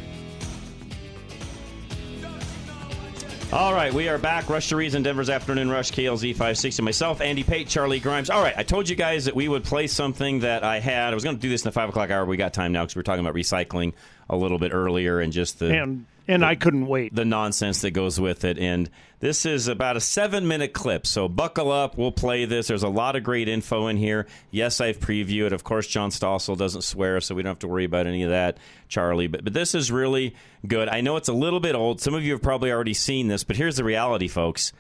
[3.54, 4.48] All right, we are back.
[4.48, 6.82] Rush to Reason, Denver's Afternoon Rush, KLZ 560.
[6.82, 8.28] Myself, Andy Pate, Charlie Grimes.
[8.28, 11.12] All right, I told you guys that we would play something that I had.
[11.12, 12.24] I was going to do this in the 5 o'clock hour.
[12.24, 13.92] We got time now because we are talking about recycling
[14.28, 15.66] a little bit earlier and just the.
[15.66, 17.14] And and the, I couldn't wait.
[17.14, 18.58] The nonsense that goes with it.
[18.58, 21.06] And this is about a seven minute clip.
[21.06, 21.96] So buckle up.
[21.96, 22.68] We'll play this.
[22.68, 24.26] There's a lot of great info in here.
[24.50, 25.52] Yes, I've previewed.
[25.52, 28.30] Of course, John Stossel doesn't swear, so we don't have to worry about any of
[28.30, 28.58] that,
[28.88, 29.26] Charlie.
[29.26, 30.34] But, but this is really
[30.66, 30.88] good.
[30.88, 32.00] I know it's a little bit old.
[32.00, 34.72] Some of you have probably already seen this, but here's the reality, folks.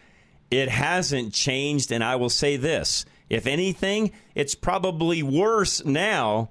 [0.50, 1.92] It hasn't changed.
[1.92, 6.50] And I will say this if anything, it's probably worse now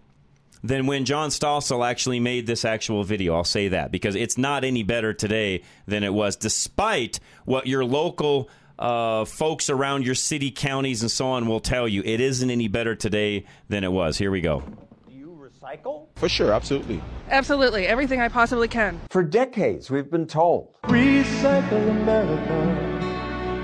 [0.64, 3.36] than when John Stossel actually made this actual video.
[3.36, 7.84] I'll say that because it's not any better today than it was, despite what your
[7.84, 8.50] local
[8.80, 12.02] uh, folks around your city, counties, and so on will tell you.
[12.06, 14.18] It isn't any better today than it was.
[14.18, 14.64] Here we go.
[15.08, 16.08] Do you recycle?
[16.16, 17.02] For sure, absolutely.
[17.30, 19.00] Absolutely, everything I possibly can.
[19.10, 20.76] For decades, we've been told.
[20.84, 22.90] Recycle America.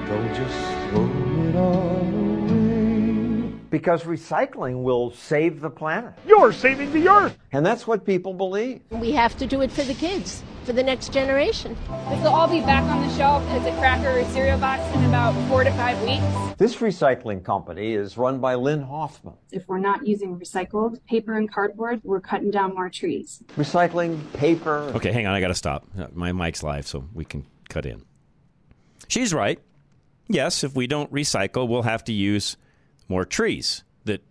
[0.07, 2.18] Don't just throw it all away.
[3.69, 6.13] Because recycling will save the planet.
[6.25, 7.37] You're saving the earth.
[7.51, 8.81] And that's what people believe.
[8.89, 11.77] We have to do it for the kids, for the next generation.
[12.09, 15.05] This will all be back on the shelf as a cracker or cereal box in
[15.05, 16.23] about four to five weeks.
[16.57, 19.35] This recycling company is run by Lynn Hoffman.
[19.51, 23.43] If we're not using recycled paper and cardboard, we're cutting down more trees.
[23.55, 24.91] Recycling paper.
[24.95, 25.35] Okay, hang on.
[25.35, 25.85] I got to stop.
[25.97, 28.03] Uh, my mic's live, so we can cut in.
[29.07, 29.59] She's right.
[30.27, 32.57] Yes, if we don't recycle, we'll have to use
[33.09, 33.83] more trees.
[34.05, 34.23] That,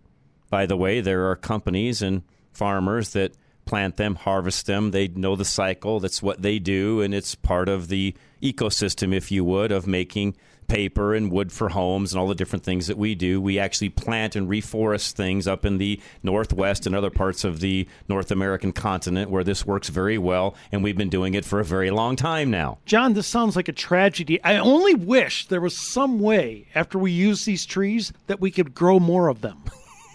[0.49, 3.33] by the way, there are companies and farmers that
[3.65, 4.89] plant them, harvest them.
[4.89, 5.99] They know the cycle.
[5.99, 10.35] That's what they do, and it's part of the ecosystem, if you would, of making
[10.69, 13.41] paper and wood for homes and all the different things that we do.
[13.41, 17.87] We actually plant and reforest things up in the Northwest and other parts of the
[18.07, 21.65] North American continent where this works very well, and we've been doing it for a
[21.65, 22.77] very long time now.
[22.85, 24.41] John, this sounds like a tragedy.
[24.43, 28.73] I only wish there was some way, after we use these trees, that we could
[28.73, 29.63] grow more of them.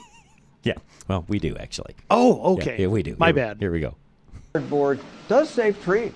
[0.62, 0.74] yeah,
[1.08, 1.94] well, we do actually.
[2.10, 2.76] Oh, okay.
[2.76, 3.16] Yeah, yeah we do.
[3.18, 3.58] My here, bad.
[3.58, 3.96] Here we go.
[4.52, 6.12] Cardboard does save trees.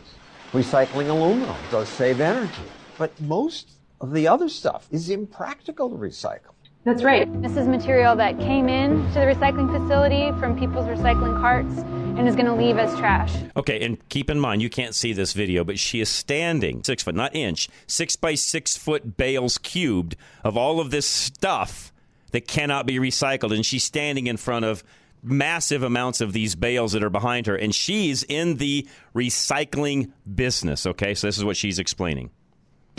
[0.53, 2.53] Recycling aluminum does save energy.
[2.97, 6.53] But most of the other stuff is impractical to recycle.
[6.85, 7.31] That's right.
[7.43, 11.79] This is material that came in to the recycling facility from people's recycling carts
[12.19, 13.35] and is going to leave as trash.
[13.57, 17.03] Okay, and keep in mind, you can't see this video, but she is standing six
[17.03, 21.93] foot, not inch, six by six foot bales cubed of all of this stuff
[22.31, 23.55] that cannot be recycled.
[23.55, 24.83] And she's standing in front of
[25.23, 27.57] massive amounts of these bales that are behind her.
[27.57, 30.87] And she's in the recycling business.
[30.87, 32.31] Okay, so this is what she's explaining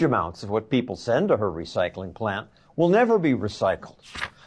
[0.01, 3.97] amounts of what people send to her recycling plant will never be recycled.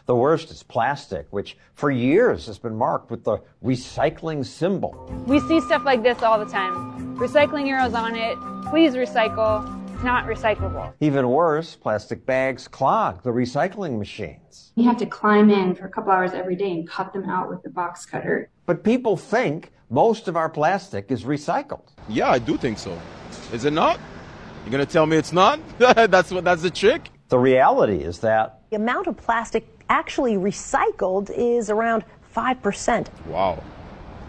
[0.07, 5.09] The worst is plastic, which for years has been marked with the recycling symbol.
[5.27, 7.17] We see stuff like this all the time.
[7.17, 8.37] Recycling arrows on it.
[8.69, 9.63] Please recycle.
[9.95, 10.93] It's not recyclable.
[10.99, 14.73] Even worse, plastic bags clog the recycling machines.
[14.75, 17.49] You have to climb in for a couple hours every day and cut them out
[17.49, 18.51] with the box cutter.
[18.67, 21.89] But people think most of our plastic is recycled.
[22.09, 22.99] Yeah, I do think so.
[23.53, 24.01] Is it not?
[24.65, 25.61] You're gonna tell me it's not?
[25.79, 27.11] that's what that's the trick?
[27.29, 33.07] The reality is that The amount of plastic actually recycled is around 5%.
[33.27, 33.63] Wow.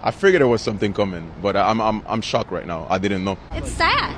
[0.01, 2.87] I figured there was something coming, but I'm I'm I'm shocked right now.
[2.89, 3.37] I didn't know.
[3.53, 4.11] It's sad.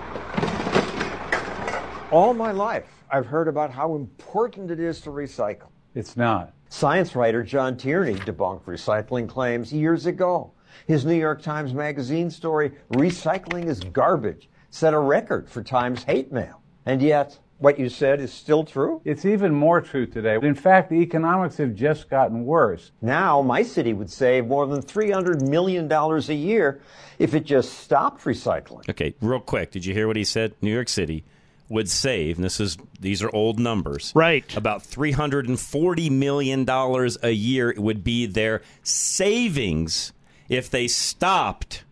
[2.12, 5.68] all my life I've heard about how important it is to recycle.
[5.94, 6.54] It's not.
[6.70, 10.52] Science writer John Tierney debunked recycling claims years ago.
[10.88, 16.34] His New York Times Magazine story, Recycling is Garbage, set a record for Times hate
[16.34, 16.62] mail.
[16.86, 19.02] And yet, what you said is still true?
[19.06, 20.38] It's even more true today.
[20.42, 22.92] In fact, the economics have just gotten worse.
[23.02, 26.82] Now, my city would save more than $300 million a year
[27.18, 28.88] if it just stopped recycling.
[28.90, 29.72] Okay, real quick.
[29.72, 30.54] Did you hear what he said?
[30.62, 31.24] New York City
[31.70, 34.12] would save, and this is these are old numbers.
[34.14, 34.56] Right.
[34.58, 40.12] About three hundred and forty million dollars a year would be their savings
[40.50, 41.86] if they stopped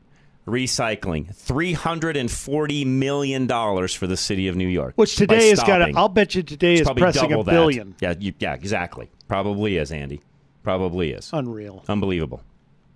[0.47, 1.33] recycling.
[1.35, 4.93] Three hundred and forty million dollars for the city of New York.
[4.95, 5.65] Which today has got.
[5.65, 5.95] stopping.
[5.95, 7.51] A, I'll bet you today It's is probably pressing a double that.
[7.51, 7.95] billion.
[8.01, 9.09] Yeah, you, yeah, exactly.
[9.27, 10.21] Probably is, Andy.
[10.63, 11.29] Probably is.
[11.33, 11.83] Unreal.
[11.87, 12.41] Unbelievable.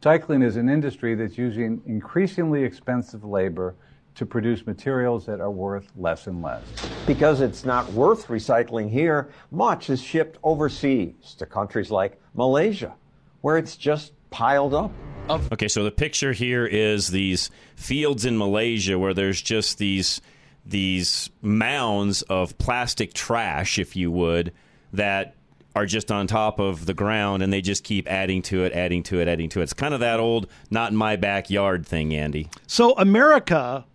[0.02, 3.76] Recycling is an industry that's using increasingly expensive labor
[4.16, 6.64] to produce materials that are worth less and less.
[7.06, 12.96] Because it's not worth recycling here, much is shipped overseas to countries like Malaysia,
[13.42, 14.92] where it's just piled up.
[15.30, 20.22] Okay, so the picture here is these fields in Malaysia where there's just these
[20.66, 24.52] these mounds of plastic trash, if you would,
[24.94, 25.36] that
[25.76, 29.04] are just on top of the ground and they just keep adding to it, adding
[29.04, 29.64] to it, adding to it.
[29.64, 32.50] It's kind of that old not in my backyard thing, Andy.
[32.66, 33.86] So America,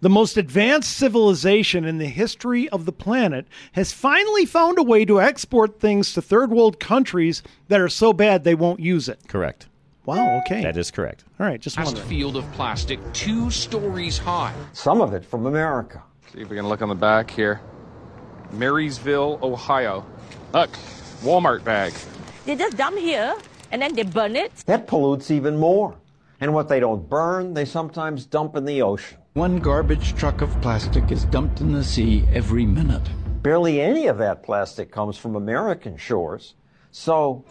[0.00, 5.04] the most advanced civilization in the history of the planet, has finally found a way
[5.04, 9.18] to export things to third world countries that are so bad they won't use it.
[9.28, 9.66] Correct.
[10.08, 10.62] Wow, okay.
[10.62, 11.24] That is correct.
[11.38, 11.84] All right, just one.
[11.84, 12.08] wondering.
[12.08, 14.54] field of plastic two stories high.
[14.72, 16.02] Some of it from America.
[16.32, 17.60] See if we can look on the back here.
[18.52, 20.06] Marysville, Ohio.
[20.54, 20.70] Look,
[21.20, 21.92] Walmart bag.
[22.46, 23.36] They just dump here
[23.70, 24.50] and then they burn it.
[24.64, 25.94] That pollutes even more.
[26.40, 29.18] And what they don't burn, they sometimes dump in the ocean.
[29.34, 33.06] One garbage truck of plastic is dumped in the sea every minute.
[33.42, 36.54] Barely any of that plastic comes from American shores.
[36.92, 37.44] So,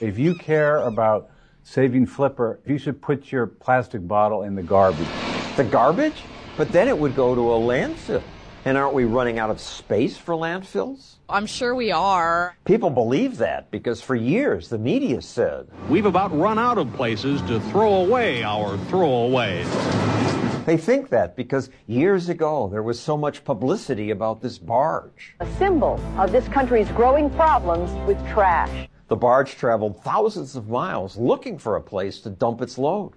[0.00, 1.30] If you care about
[1.62, 5.08] saving Flipper, you should put your plastic bottle in the garbage.
[5.56, 6.22] the garbage?
[6.58, 8.22] But then it would go to a landfill.
[8.66, 11.14] And aren't we running out of space for landfills?
[11.28, 12.56] I'm sure we are.
[12.64, 17.40] People believe that because for years the media said We've about run out of places
[17.42, 19.66] to throw away our throwaways.
[20.66, 25.36] they think that because years ago there was so much publicity about this barge.
[25.40, 28.88] A symbol of this country's growing problems with trash.
[29.08, 33.12] The barge traveled thousands of miles looking for a place to dump its load.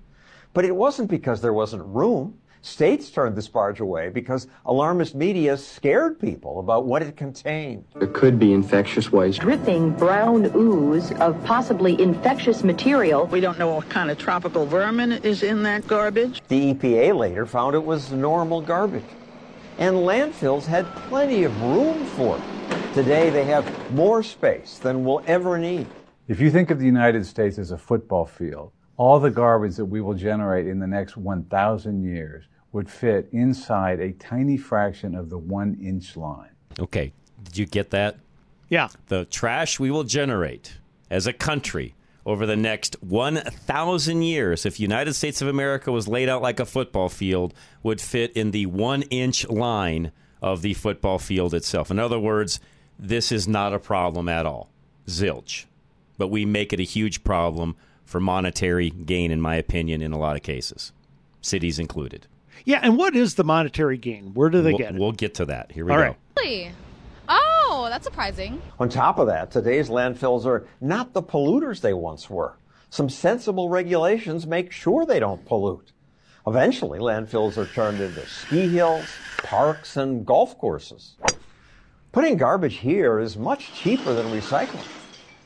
[0.54, 2.38] But it wasn't because there wasn't room.
[2.62, 7.86] States turned this barge away because alarmist media scared people about what it contained.
[7.95, 9.39] There could be infectious waste.
[9.39, 13.25] Dripping brown ooze of possibly infectious material.
[13.28, 16.41] We don't know what kind of tropical vermin is in that garbage.
[16.49, 19.06] The EPA later found it was normal garbage.
[19.78, 22.59] And landfills had plenty of room for it.
[22.93, 25.86] Today they have more space than we'll ever need.
[26.28, 29.86] If you think of the United States as a football field, all the garbage that
[29.86, 35.30] we will generate in the next 1,000 years would fit inside a tiny fraction of
[35.30, 36.49] the one inch line.
[36.80, 38.17] Okay, did you get that?
[38.69, 38.89] Yeah.
[39.08, 40.80] The trash we will generate
[41.12, 41.93] as a country
[42.25, 46.65] over the next 1,000 years, if United States of America was laid out like a
[46.65, 51.91] football field, would fit in the one inch line of the football field itself.
[51.91, 52.60] In other words,
[52.99, 54.69] this is not a problem at all.
[55.07, 55.65] Zilch.
[56.17, 60.17] But we make it a huge problem for monetary gain, in my opinion, in a
[60.17, 60.91] lot of cases,
[61.41, 62.27] cities included.
[62.65, 64.33] Yeah, and what is the monetary gain?
[64.33, 64.99] Where do they we'll, get it?
[64.99, 65.71] We'll get to that.
[65.71, 66.03] Here we All go.
[66.03, 66.15] right.
[66.38, 66.71] Really?
[67.30, 68.61] Oh, that's surprising.
[68.80, 72.57] On top of that, today's landfills are not the polluters they once were.
[72.89, 75.91] Some sensible regulations make sure they don't pollute.
[76.47, 79.05] Eventually, landfills are turned into ski hills,
[79.43, 81.15] parks, and golf courses.
[82.12, 84.88] Putting garbage here is much cheaper than recycling.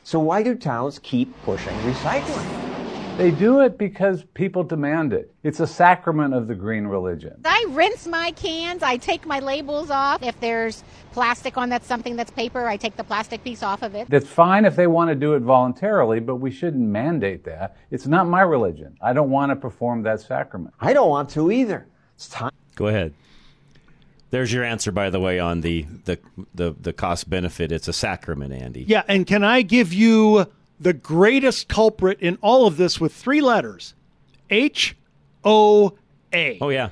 [0.02, 3.18] So why do towns keep pushing recycling?
[3.18, 5.30] They do it because people demand it.
[5.42, 7.34] It's a sacrament of the green religion.
[7.44, 8.82] I rinse my cans.
[8.82, 10.22] I take my labels off.
[10.22, 13.94] If there's plastic on that something that's paper, I take the plastic piece off of
[13.94, 14.08] it.
[14.08, 17.76] That's fine if they want to do it voluntarily, but we shouldn't mandate that.
[17.90, 18.96] It's not my religion.
[19.02, 20.74] I don't want to perform that sacrament.
[20.80, 21.86] I don't want to either.
[22.16, 22.52] It's time.
[22.74, 23.12] Go ahead.
[24.34, 26.18] There's your answer, by the way, on the the
[26.56, 27.70] the, the cost benefit.
[27.70, 28.82] It's a sacrament, Andy.
[28.82, 30.46] Yeah, and can I give you
[30.80, 33.94] the greatest culprit in all of this with three letters?
[34.50, 34.96] H
[35.44, 35.94] O
[36.32, 36.58] A.
[36.60, 36.88] Oh yeah.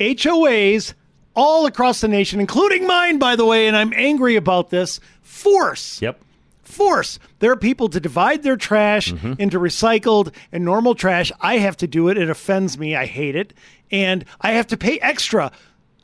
[0.00, 0.94] HOAs
[1.36, 4.98] all across the nation, including mine, by the way, and I'm angry about this.
[5.22, 6.02] Force.
[6.02, 6.20] Yep.
[6.64, 7.18] Force.
[7.38, 9.34] There are people to divide their trash Mm-hmm.
[9.38, 11.30] into recycled and normal trash.
[11.40, 12.18] I have to do it.
[12.18, 12.96] It offends me.
[12.96, 13.54] I hate it.
[13.92, 15.52] And I have to pay extra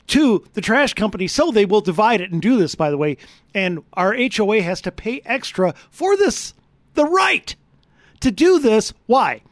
[0.09, 1.27] to the trash company.
[1.27, 3.17] So they will divide it and do this, by the way.
[3.55, 6.55] And our HOA has to pay extra for this.
[6.95, 7.55] The right
[8.21, 8.93] to do this.
[9.07, 9.43] Why?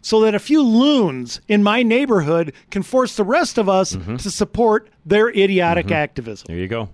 [0.00, 4.16] So that a few loons in my neighborhood can force the rest of us mm-hmm.
[4.16, 5.94] to support their idiotic mm-hmm.
[5.94, 6.46] activism.
[6.48, 6.88] There you go.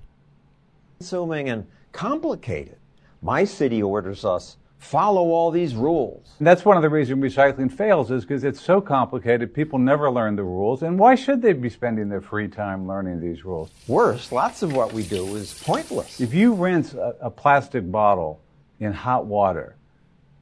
[0.98, 2.76] Consuming and complicated.
[3.22, 6.34] My city orders us follow all these rules.
[6.38, 10.10] And that's one of the reasons recycling fails is because it's so complicated, people never
[10.10, 10.82] learn the rules.
[10.82, 13.70] And why should they be spending their free time learning these rules?
[13.86, 16.20] Worse, lots of what we do is pointless.
[16.20, 18.40] If you rinse a, a plastic bottle
[18.80, 19.76] in hot water,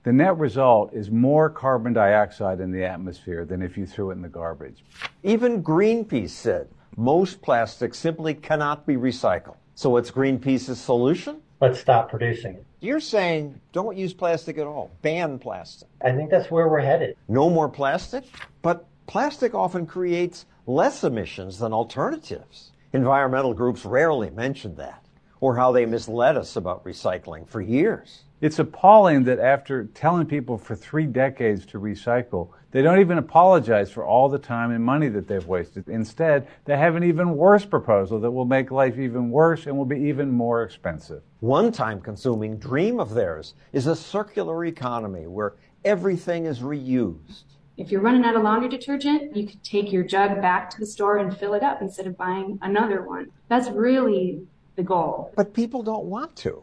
[0.05, 4.15] the net result is more carbon dioxide in the atmosphere than if you threw it
[4.15, 4.85] in the garbage.
[5.25, 9.57] Even Greenpeace said most plastics simply cannot be recycled.
[9.75, 11.43] So what's Greenpeace's solution?
[11.61, 12.66] Let's stop producing it.
[12.81, 14.91] You're saying don't use plastic at all.
[15.01, 15.89] Ban plastic.
[16.05, 17.17] I think that's where we're headed.
[17.27, 18.25] No more plastic?
[18.61, 22.73] But plastic often creates less emissions than alternatives.
[22.93, 25.05] Environmental groups rarely mention that,
[25.41, 28.25] or how they misled us about recycling for years.
[28.39, 33.91] It's appalling that after telling people for three decades to recycle, they don't even apologize
[33.91, 35.89] for all the time and money that they've wasted.
[35.89, 39.87] Instead, they have an even worse proposal that will make life even worse and will
[39.87, 41.23] be even more expensive.
[41.41, 47.45] One time consuming dream of theirs is a circular economy where everything is reused.
[47.79, 50.87] If you're running out of laundry detergent, you could take your jug back to the
[50.87, 53.31] store and fill it up instead of buying another one.
[53.49, 55.33] That's really the goal.
[55.35, 56.63] But people don't want to.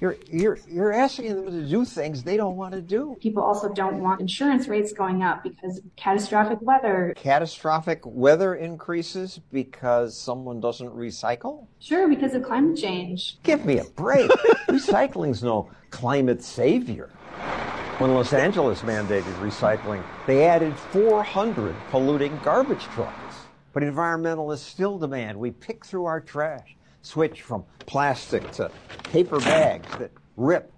[0.00, 3.16] You're, you're, you're asking them to do things they don't want to do.
[3.20, 7.12] People also don't want insurance rates going up because of catastrophic weather.
[7.16, 11.66] Catastrophic weather increases because someone doesn't recycle?
[11.80, 13.36] Sure, because of climate change.
[13.42, 14.30] Give me a break.
[14.68, 17.10] Recycling's no climate savior.
[17.98, 23.34] When Los Angeles mandated recycling, they added 400 polluting garbage trucks.
[23.74, 28.70] But environmentalists still demand we pick through our trash, switch from plastic to
[29.04, 30.72] paper bags that rip.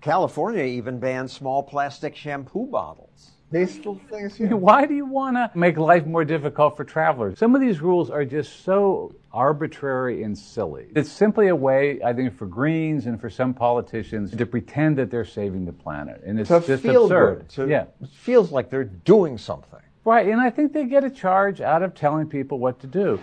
[0.00, 3.32] California even banned small plastic shampoo bottles.
[3.52, 7.38] They still think it's Why do you want to make life more difficult for travelers?
[7.38, 10.86] Some of these rules are just so arbitrary and silly.
[10.96, 15.10] It's simply a way, I think, for Greens and for some politicians to pretend that
[15.10, 16.22] they're saving the planet.
[16.24, 17.40] And it's to just feel absurd.
[17.40, 17.48] good.
[17.50, 17.84] To, yeah.
[18.00, 19.80] It feels like they're doing something.
[20.04, 20.26] Right.
[20.26, 23.20] And I think they get a charge out of telling people what to do.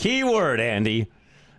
[0.00, 1.08] Keyword, Andy.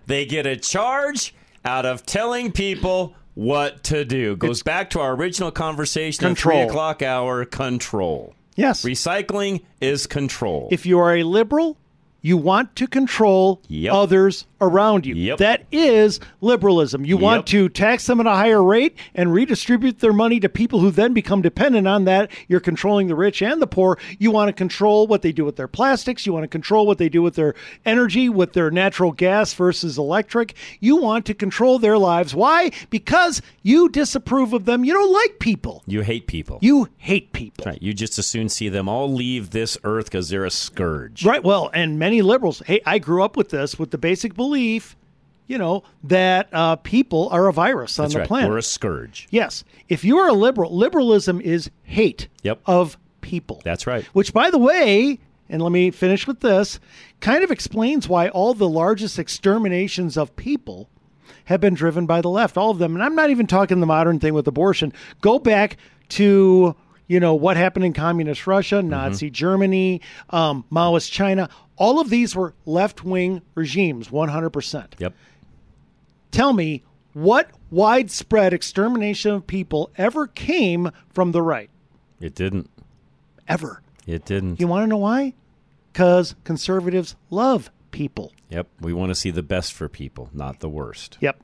[0.08, 4.36] They get a charge out of telling people what to do.
[4.36, 6.58] Goes back to our original conversation at Control.
[6.64, 7.46] three o'clock hour.
[7.46, 8.34] Control.
[8.56, 8.84] Yes.
[8.84, 10.70] Recycling is control.
[10.72, 11.78] If you are a liberal,
[12.22, 13.94] you want to control Yep.
[13.94, 15.16] others around you.
[15.16, 15.38] Yep.
[15.40, 17.04] That is liberalism.
[17.04, 20.80] You want to tax them at a higher rate and redistribute their money to people
[20.80, 22.30] who then become dependent on that.
[22.48, 23.98] You're controlling the rich and the poor.
[24.20, 26.26] You want to control what they do with their plastics.
[26.28, 27.56] You want to control what they do with their
[27.86, 30.54] energy, with their natural gas versus electric.
[30.80, 32.36] You want to control their lives.
[32.36, 32.72] Why?
[32.92, 34.86] Because you disapprove of them.
[34.86, 35.82] You don't like people.
[35.88, 36.60] you hate people.
[36.62, 37.66] You hate people.
[37.66, 37.82] Right.
[37.82, 41.26] You just as soon see them all leave this earth because they're a scourge.
[41.26, 41.44] Right.
[41.44, 44.98] Well, and many liberals, hey, I grew up with this, with the basic belief,
[45.48, 48.28] you know, that uh, people are a virus on That's the right.
[48.28, 48.50] planet.
[48.50, 49.28] We're a scourge.
[49.32, 49.64] yes.
[49.88, 52.60] If you are a liberal, liberalism is hate Yep.
[52.66, 53.62] of people.
[53.64, 54.04] That's right.
[54.14, 56.80] Which, by the way, and let me finish with this,
[57.20, 60.90] kind of explains why all the largest exterminations of people
[61.46, 62.56] have been driven by the left.
[62.58, 62.94] All of them.
[62.96, 64.94] And I'm not even talking the modern thing with abortion.
[65.22, 65.76] Go back
[66.10, 66.76] to,
[67.12, 70.00] you know, what happened in communist Russia, Nazi Germany,
[70.30, 71.50] um, Maoist China.
[71.76, 74.94] All of these were left wing regimes, 100%.
[74.98, 75.14] Yep.
[76.32, 81.70] Tell me what widespread extermination of people ever came from the right?
[82.22, 82.70] It didn't.
[83.46, 83.82] Ever.
[84.08, 84.62] It didn't.
[84.62, 85.34] You want to know why?
[85.92, 88.32] Because conservatives love people.
[88.52, 88.68] Yep.
[88.80, 91.18] We want to see the best for people, not the worst.
[91.20, 91.42] Yep.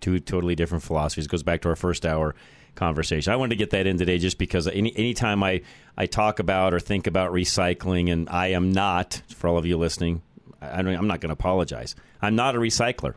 [0.00, 1.26] Two totally different philosophies.
[1.26, 2.34] Goes back to our first hour.
[2.74, 3.32] Conversation.
[3.32, 5.62] I wanted to get that in today just because any anytime I
[5.96, 9.76] I talk about or think about recycling, and I am not for all of you
[9.76, 10.22] listening,
[10.60, 11.94] I don't, I'm not going to apologize.
[12.20, 13.14] I'm not a recycler.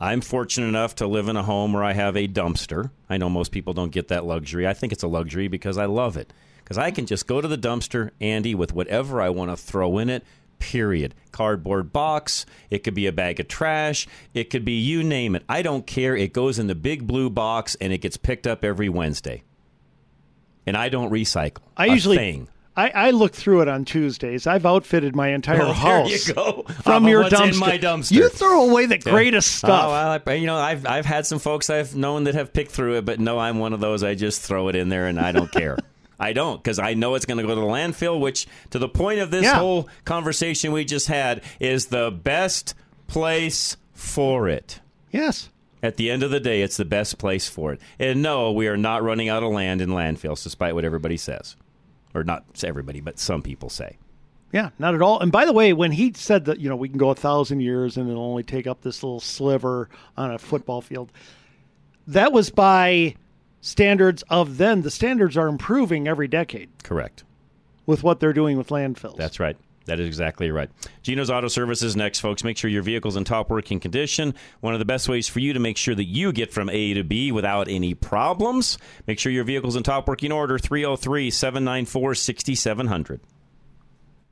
[0.00, 2.90] I'm fortunate enough to live in a home where I have a dumpster.
[3.08, 4.66] I know most people don't get that luxury.
[4.66, 6.32] I think it's a luxury because I love it.
[6.62, 9.98] Because I can just go to the dumpster, Andy, with whatever I want to throw
[9.98, 10.24] in it,
[10.64, 11.14] period.
[11.30, 15.42] Cardboard box, it could be a bag of trash, it could be you name it.
[15.48, 16.16] I don't care.
[16.16, 19.42] It goes in the big blue box and it gets picked up every Wednesday.
[20.66, 21.58] And I don't recycle.
[21.76, 22.48] I usually thing.
[22.76, 24.46] I, I look through it on Tuesdays.
[24.46, 26.28] I've outfitted my entire Oh, there house.
[26.28, 26.64] you go.
[26.82, 27.78] From your dumpster.
[27.80, 28.10] dumpster.
[28.12, 29.12] You throw away the Yeah.
[29.12, 30.22] greatest Oh, stuff.
[30.26, 33.04] well, you know, I've I've had some folks I've known that have picked through it,
[33.04, 34.02] but no, I'm one of those.
[34.02, 35.78] I just throw it in there and I don't care.
[36.18, 38.20] I don't because I know it's going to go to the landfill.
[38.20, 39.58] Which, to the point of this Yeah.
[39.58, 42.74] whole conversation we just had, is the best
[43.06, 44.80] place for it.
[45.10, 45.48] Yes.
[45.82, 47.80] At the end of the day, it's the best place for it.
[47.98, 51.56] And no, we are not running out of land in landfills, despite what everybody says,
[52.14, 53.98] or not everybody, but some people say.
[54.50, 55.20] Yeah, not at all.
[55.20, 57.60] And by the way, when he said that, you know, we can go a thousand
[57.60, 61.12] years and it'll only take up this little sliver on a football field,
[62.06, 63.14] that was by
[63.64, 64.82] standards of then.
[64.82, 67.24] The standards are improving every decade Correct.
[67.86, 69.16] with what they're doing with landfills.
[69.16, 69.56] That's right.
[69.86, 70.70] That is exactly right.
[71.02, 72.42] Geno's Auto Service is next, folks.
[72.42, 74.34] Make sure your vehicle's in top working condition.
[74.60, 76.94] One of the best ways for you to make sure that you get from A
[76.94, 78.78] to B without any problems.
[79.06, 80.58] Make sure your vehicle's in top working order.
[80.58, 83.20] 303 794 6700.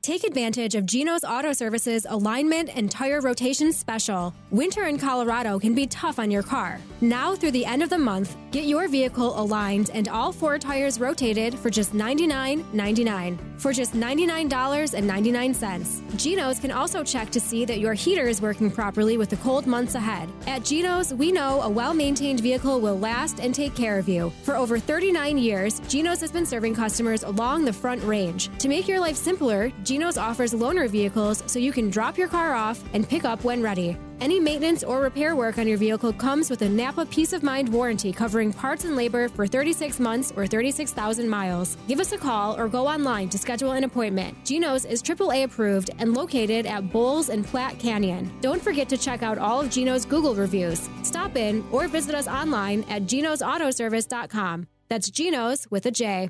[0.03, 4.35] Take advantage of Geno's Auto Services alignment and tire rotation special.
[4.51, 6.77] Winter in Colorado can be tough on your car.
[6.99, 10.99] Now through the end of the month, get your vehicle aligned and all four tires
[10.99, 13.61] rotated for just $99.99.
[13.61, 16.17] For just $99.99.
[16.17, 19.65] Geno's can also check to see that your heater is working properly with the cold
[19.65, 20.29] months ahead.
[20.47, 24.33] At Geno's, we know a well-maintained vehicle will last and take care of you.
[24.43, 28.49] For over 39 years, Geno's has been serving customers along the front range.
[28.57, 29.71] To make your life simpler,
[30.01, 33.97] offers loaner vehicles so you can drop your car off and pick up when ready.
[34.19, 37.69] Any maintenance or repair work on your vehicle comes with a Napa Peace of Mind
[37.69, 41.77] warranty covering parts and labor for 36 months or 36,000 miles.
[41.87, 44.45] Give us a call or go online to schedule an appointment.
[44.45, 48.31] Geno's is AAA approved and located at Bowles and Platte Canyon.
[48.41, 50.89] Don't forget to check out all of Geno's Google reviews.
[51.03, 54.67] Stop in or visit us online at genosautoservice.com.
[54.89, 56.29] That's Geno's with a J.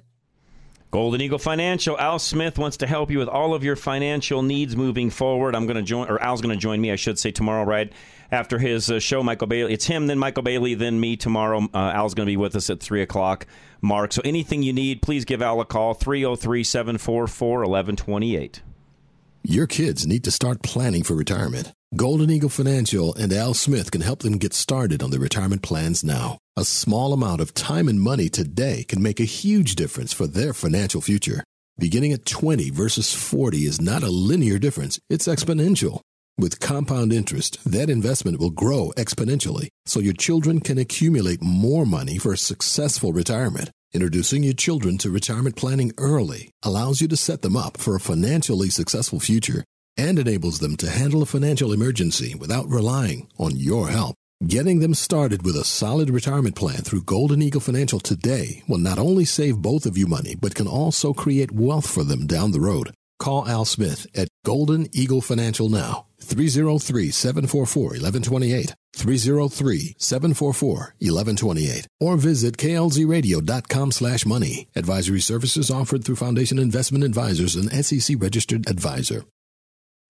[0.94, 1.98] Golden Eagle Financial.
[1.98, 5.56] Al Smith wants to help you with all of your financial needs moving forward.
[5.56, 7.92] I'm going to join, or Al's going to join me, I should say, tomorrow, right
[8.32, 9.24] after his uh, show.
[9.24, 9.74] Michael Bailey.
[9.74, 11.68] It's him, then Michael Bailey, then me tomorrow.
[11.74, 13.48] Uh, Al's going to be with us at 3 o'clock,
[13.82, 14.14] Mark.
[14.14, 18.62] So anything you need, please give Al a call, 303 744 1128.
[19.46, 21.74] Your kids need to start planning for retirement.
[21.98, 26.02] Golden Eagle Financial and Al Smith can help them get started on their retirement plans
[26.02, 26.38] now.
[26.56, 30.54] A small amount of time and money today can make a huge difference for their
[30.54, 31.44] financial future.
[31.78, 36.00] Beginning at 20 versus 40 is not a linear difference, it's exponential.
[36.38, 42.18] With compound interest, that investment will grow exponentially, so your children can accumulate more money
[42.18, 43.72] for a successful retirement.
[43.96, 48.00] Introducing your children to retirement planning early allows you to set them up for a
[48.00, 49.64] financially successful future
[49.96, 54.16] and enables them to handle a financial emergency without relying on your help.
[54.48, 58.98] Getting them started with a solid retirement plan through Golden Eagle Financial today will not
[58.98, 62.60] only save both of you money, but can also create wealth for them down the
[62.60, 62.96] road.
[63.20, 66.08] Call Al Smith at Golden Eagle Financial now.
[66.20, 68.74] 303 744 1128.
[68.96, 71.88] 303 744 1128.
[72.00, 74.68] Or visit klzradio.com slash money.
[74.76, 79.26] Advisory services offered through Foundation Investment Advisors, an SEC registered advisor.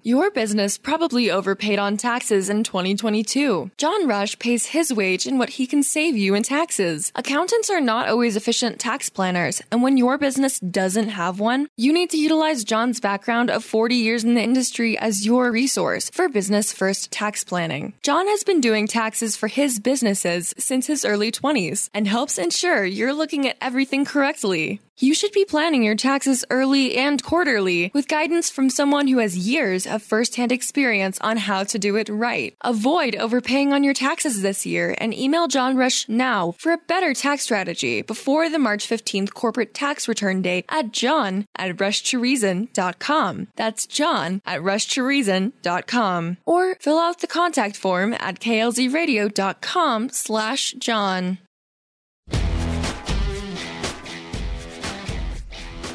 [0.06, 3.72] Your business probably overpaid on taxes in 2022.
[3.78, 7.14] John Rush pays his wage in what he can save you in taxes.
[7.16, 11.94] Accountants are not always efficient tax planners, and when your business doesn't have one, you
[11.94, 16.28] need to utilize John's background of 40 years in the industry as your resource for
[16.28, 17.94] business first tax planning.
[18.04, 22.84] John has been doing taxes for his businesses since his early 20s and helps ensure
[22.84, 24.82] you're looking at everything correctly.
[25.00, 29.36] You should be planning your taxes early and quarterly with guidance from someone who has
[29.36, 32.56] years of firsthand experience on how to do it right.
[32.64, 37.16] Avoid overpaying on your taxes this year and email John Rush now for a better
[37.16, 43.48] tax strategy before the March 15th corporate tax return date at john at rushtoreason.com.
[43.56, 46.38] That's john at rushtoreason.com.
[46.46, 51.40] Or fill out the contact form at klzradio.com slash john.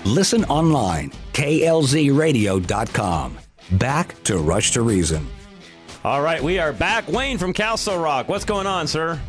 [0.09, 3.39] Listen online, klzradio.com.
[3.73, 5.27] Back to Rush to Reason.
[6.03, 7.07] All right, we are back.
[7.09, 8.27] Wayne from Castle Rock.
[8.27, 9.21] What's going on, sir?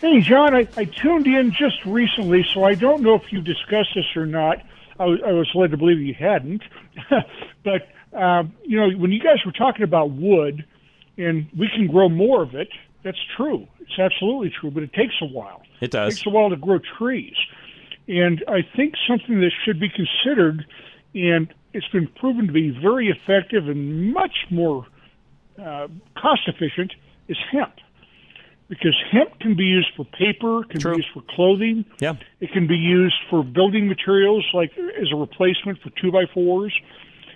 [0.00, 3.90] Hey, John, I, I tuned in just recently, so I don't know if you discussed
[3.94, 4.62] this or not.
[4.98, 6.62] I was, I was led to believe you hadn't.
[7.62, 7.86] but,
[8.18, 10.64] um, you know, when you guys were talking about wood
[11.18, 12.68] and we can grow more of it,
[13.04, 13.68] that's true.
[13.80, 15.60] It's absolutely true, but it takes a while.
[15.82, 15.90] It does.
[15.90, 16.14] It does.
[16.14, 17.36] takes a while to grow trees.
[18.08, 20.66] And I think something that should be considered,
[21.14, 24.86] and it's been proven to be very effective and much more
[25.58, 26.92] uh, cost efficient,
[27.28, 27.74] is hemp.
[28.68, 31.84] Because hemp can be used for paper, can be used for clothing.
[32.00, 32.14] Yeah.
[32.40, 36.74] It can be used for building materials, like as a replacement for two by fours.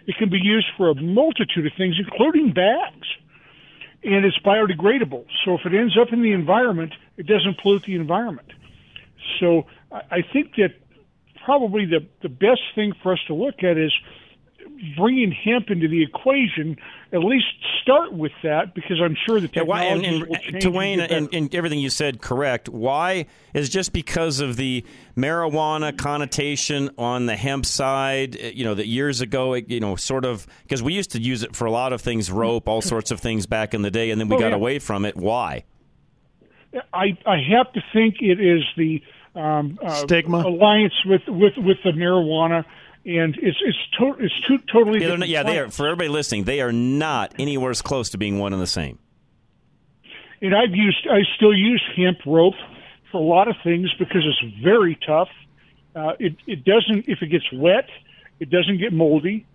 [0.07, 3.07] It can be used for a multitude of things, including bags.
[4.03, 5.27] And it's biodegradable.
[5.45, 8.53] So if it ends up in the environment, it doesn't pollute the environment.
[9.41, 10.71] So I think that
[11.45, 13.93] probably the, the best thing for us to look at is
[14.97, 16.77] bringing hemp into the equation.
[17.13, 17.47] At least
[17.83, 20.63] start with that because I'm sure the Yeah, why, technology and, and, will change.
[20.63, 22.69] to and Wayne, and, and everything you said correct.
[22.69, 24.85] Why is just because of the
[25.17, 28.37] marijuana connotation on the hemp side?
[28.37, 31.21] uh, You know that years ago, it, you know, sort of because we used to
[31.23, 33.91] use it for a lot of things, rope, all sorts of things back in the
[33.91, 34.57] day, and then we Oh, got yeah.
[34.57, 35.17] away from it.
[35.17, 35.65] Why?
[36.93, 39.03] I I have to think it is the
[39.35, 40.39] um, uh, Stigma?
[40.39, 42.65] alliance with, with, with the marijuana,
[43.05, 45.71] and it's it's to, it's two totally Yeah, they're different not- yeah, they are.
[45.71, 48.99] For everybody listening, they are not anywhere as close to being one and the same.
[50.41, 52.55] And I've used I still use hemp rope
[53.11, 55.29] for a lot of things because it's very tough.
[55.95, 57.89] Uh, it it doesn't if it gets wet,
[58.41, 59.47] it doesn't get moldy,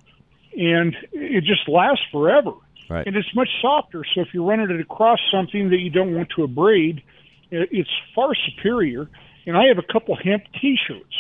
[0.58, 2.54] and it just lasts forever.
[2.92, 3.08] Right.
[3.08, 4.04] And it's much softer.
[4.14, 7.02] So if you're running it across something that you don't want to abrade,
[7.50, 9.10] it, it's far superior.
[9.46, 11.16] And I have a couple hemp T-shirts,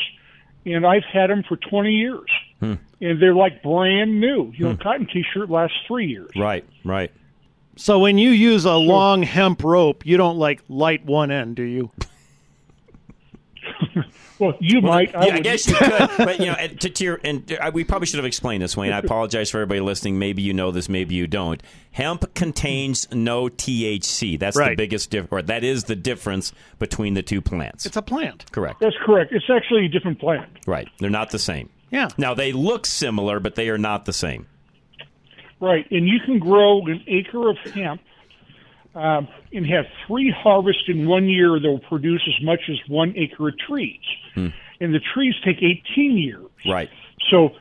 [0.66, 2.74] and I've had them for 20 years, Hmm.
[3.00, 4.52] and they're like brand new.
[4.56, 6.30] You know, a cotton T-shirt lasts three years.
[6.36, 7.12] Right, right.
[7.78, 11.64] So when you use a long hemp rope, you don't like light one end, do
[11.64, 11.90] you?
[14.40, 15.12] Well, you might.
[15.12, 17.70] yeah, I, would- guess you could, but you know, and to, to your, and uh,
[17.72, 18.92] we probably should have explained this, Wayne.
[18.92, 20.18] I apologize for everybody listening.
[20.18, 21.62] Maybe you know this, maybe you don't.
[21.92, 24.40] Hemp contains no THC.
[24.40, 25.32] That's the biggest difference.
[25.32, 27.86] Or that is the difference between the two plants.
[27.86, 28.52] It's a plant.
[28.52, 28.80] Correct.
[28.80, 29.32] That's correct.
[29.32, 30.50] It's actually a different plant.
[30.66, 30.88] Right.
[31.00, 31.70] They're not the same.
[31.92, 32.08] Yeah.
[32.18, 34.48] Now they look similar, but they are not the same.
[35.60, 38.02] Right, and you can grow an acre of hemp
[38.96, 43.14] um, and have three harvests in one year that will produce as much as one
[43.18, 44.00] acre of trees.
[44.36, 44.48] Hmm.
[44.80, 46.46] And the trees take 18 years.
[46.66, 46.90] Right.
[47.30, 47.52] So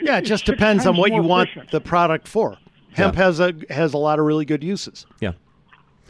[0.00, 1.70] Yeah, it just depends on what you more want efficient.
[1.70, 2.58] the product for.
[2.92, 5.04] Hemp has a has a lot of really good uses.
[5.20, 5.32] Yeah.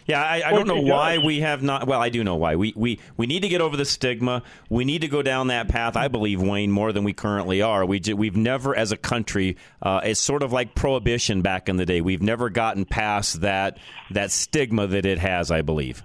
[0.06, 1.24] Yeah, I, I don't know why does.
[1.24, 1.86] we have not.
[1.86, 2.56] Well, I do know why.
[2.56, 4.42] We, we we need to get over the stigma.
[4.68, 5.96] We need to go down that path.
[5.96, 7.86] I believe Wayne more than we currently are.
[7.86, 11.86] We we've never, as a country, uh, it's sort of like prohibition back in the
[11.86, 12.00] day.
[12.02, 13.78] We've never gotten past that
[14.10, 15.50] that stigma that it has.
[15.50, 16.02] I believe.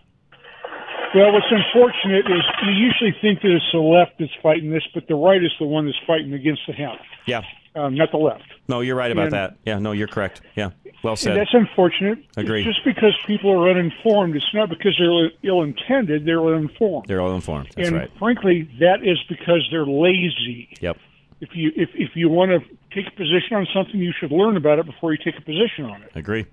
[1.15, 5.07] Well, what's unfortunate is you usually think that it's the left that's fighting this, but
[5.07, 7.41] the right is the one that's fighting against the hemp, Yeah.
[7.79, 8.43] Um, not the left.
[8.67, 9.57] No, you're right about And- that.
[9.65, 9.79] Yeah.
[9.79, 10.41] No, you're correct.
[10.55, 10.71] Yeah.
[11.03, 11.37] Well And said.
[11.37, 12.19] that's unfortunate.
[12.35, 12.65] Agreed.
[12.65, 17.07] Just because people are uninformed, it's not because they're ill-intended; they're uninformed.
[17.07, 17.69] They're all informed.
[17.75, 18.11] That's and right.
[18.19, 20.67] frankly, that is because they're lazy.
[20.81, 20.97] Yep.
[21.41, 22.59] If you if if you want to
[22.93, 25.85] take a position on something, you should learn about it before you take a position
[25.85, 26.11] on it.
[26.15, 26.45] Agree.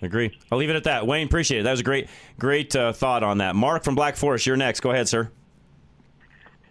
[0.00, 0.30] Agree.
[0.52, 1.08] I'll leave it at that.
[1.08, 1.62] Wayne, appreciate it.
[1.64, 2.08] That was a great,
[2.38, 3.56] great uh, thought on that.
[3.56, 4.78] Mark from Black Forest, you're next.
[4.78, 5.28] Go ahead, sir.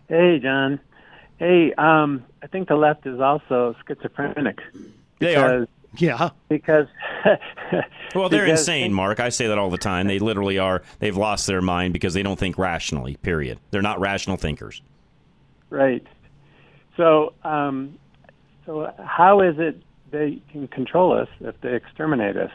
[0.07, 0.79] Hey, John.
[1.37, 4.59] Hey, um, I think the left is also schizophrenic.
[5.19, 5.67] They are.
[5.97, 6.29] Yeah.
[6.49, 6.87] Because.
[8.15, 9.19] Well, they're because- insane, Mark.
[9.19, 10.07] I say that all the time.
[10.07, 10.81] They literally are.
[10.99, 13.17] They've lost their mind because they don't think rationally.
[13.17, 13.59] Period.
[13.69, 14.81] They're not rational thinkers.
[15.69, 16.07] Right.
[16.95, 17.99] So, um,
[18.65, 22.51] so how is it they can control us if they exterminate us?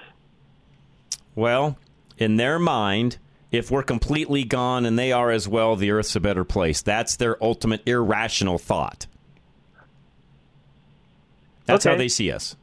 [1.35, 1.77] Well,
[2.17, 3.19] in their mind,
[3.53, 6.81] if we're completely gone and they are as well, the Earth's a better place.
[6.83, 9.07] That's their ultimate irrational thought.
[11.67, 12.57] That's how they see us.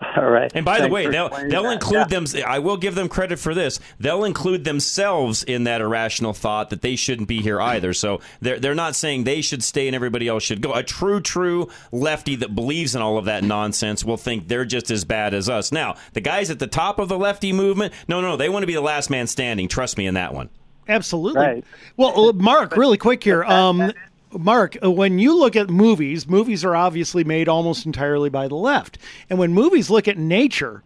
[0.16, 0.50] All right.
[0.54, 1.72] And by the way, they'll they'll that.
[1.72, 2.20] include Yeah.
[2.20, 2.26] them.
[2.46, 3.80] I will give them credit for this.
[3.98, 7.92] They'll include themselves in that irrational thought that they shouldn't be here either.
[7.92, 10.72] So they're they're not saying they should stay and everybody else should go.
[10.72, 14.90] A true true lefty that believes in all of that nonsense will think they're just
[14.90, 15.70] as bad as us.
[15.70, 18.66] Now the guys at the top of the lefty movement, no, no, they want to
[18.66, 19.68] be the last man standing.
[19.68, 20.48] Trust me in that one.
[20.88, 21.40] Absolutely.
[21.40, 21.64] Right.
[21.96, 23.44] Well, uh, Mark, really quick here.
[23.44, 23.92] Um,
[24.38, 28.54] Mark, uh, when you look at movies, movies are obviously made almost entirely by the
[28.54, 28.98] left.
[29.28, 30.82] And when movies look at nature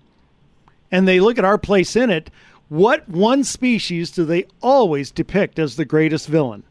[0.91, 2.31] and they look at our place in it,
[2.69, 6.63] what one species do they always depict as the greatest villain?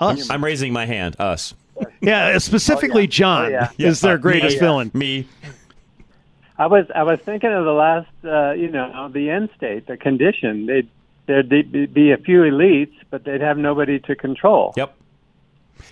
[0.00, 0.28] Us.
[0.30, 1.16] I'm raising my hand.
[1.18, 1.54] Us.
[2.00, 4.60] Yeah, specifically John Oh, is Yeah, their uh, greatest me.
[4.60, 4.90] villain.
[4.94, 5.26] Me.
[6.56, 9.96] I was I was thinking of the last, uh, you know, the end state, the
[9.96, 10.66] condition.
[10.66, 10.82] They
[11.26, 14.72] there'd be- be a few elites, but they'd have nobody to control.
[14.76, 14.94] Yep.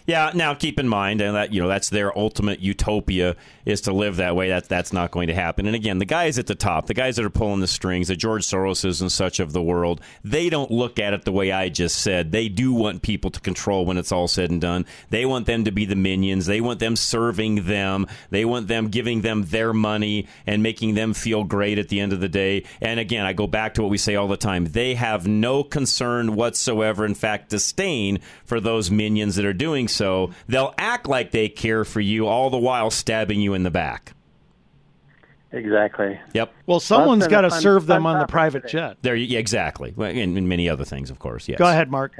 [0.06, 0.30] Yeah.
[0.34, 4.16] Now, keep in mind, and that you know that's their ultimate utopia is to live
[4.16, 4.48] that way.
[4.48, 5.66] That that's not going to happen.
[5.66, 8.16] And again, the guys at the top, the guys that are pulling the strings, the
[8.16, 11.68] George Soroses and such of the world, they don't look at it the way I
[11.68, 12.32] just said.
[12.32, 14.86] They do want people to control when it's all said and done.
[15.10, 16.46] They want them to be the minions.
[16.46, 18.06] They want them serving them.
[18.30, 22.12] They want them giving them their money and making them feel great at the end
[22.12, 22.64] of the day.
[22.80, 24.66] And again, I go back to what we say all the time.
[24.66, 27.04] They have no concern whatsoever.
[27.04, 30.30] In fact, disdain for those minions that are doing so.
[30.48, 34.14] They'll act like they care for you, all the while stabbing you in the back.
[35.52, 36.18] Exactly.
[36.34, 36.52] Yep.
[36.66, 38.96] Well, someone's got to serve them on the private jet.
[39.02, 39.94] There, yeah, exactly.
[39.96, 41.48] And, and many other things, of course.
[41.48, 41.58] Yes.
[41.58, 42.12] Go ahead, Mark.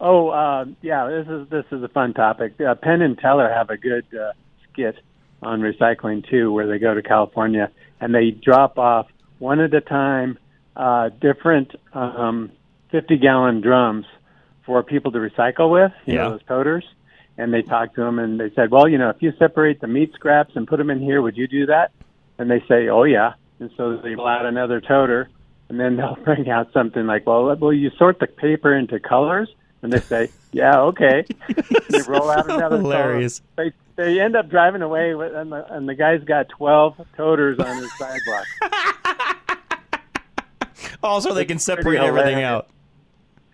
[0.00, 2.60] Oh, uh, yeah, this is this is a fun topic.
[2.60, 4.32] Uh, Penn and Teller have a good uh,
[4.64, 4.96] skit
[5.42, 9.06] on recycling too, where they go to California and they drop off
[9.38, 10.36] one at a time
[10.76, 12.50] uh, different um,
[12.90, 14.04] fifty-gallon drums
[14.66, 15.92] for people to recycle with.
[16.06, 16.24] You Yeah.
[16.24, 16.84] know those toters.
[17.36, 19.88] And they talked to them and they said, "Well, you know, if you separate the
[19.88, 21.90] meat scraps and put them in here, would you do that?"
[22.38, 25.28] And they say, "Oh yeah." And so they pull out another toter,
[25.68, 29.52] and then they'll bring out something like, "Well, will you sort the paper into colors?"
[29.82, 31.24] And they say, "Yeah, okay."
[31.88, 33.40] they roll out another hilarious.
[33.56, 33.72] Toter.
[33.96, 37.58] They they end up driving away, with, and the and the guy's got twelve toters
[37.58, 38.46] on his sidewalk.
[41.02, 42.68] Also, they can separate everything out.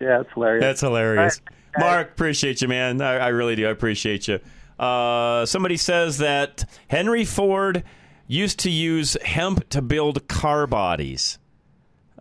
[0.01, 0.61] Yeah, it's hilarious.
[0.61, 1.41] That's hilarious.
[1.77, 3.01] Mark, appreciate you, man.
[3.01, 3.67] I, I really do.
[3.67, 4.39] I appreciate you.
[4.79, 7.83] Uh, somebody says that Henry Ford
[8.27, 11.37] used to use hemp to build car bodies.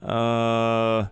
[0.02, 1.06] Uh,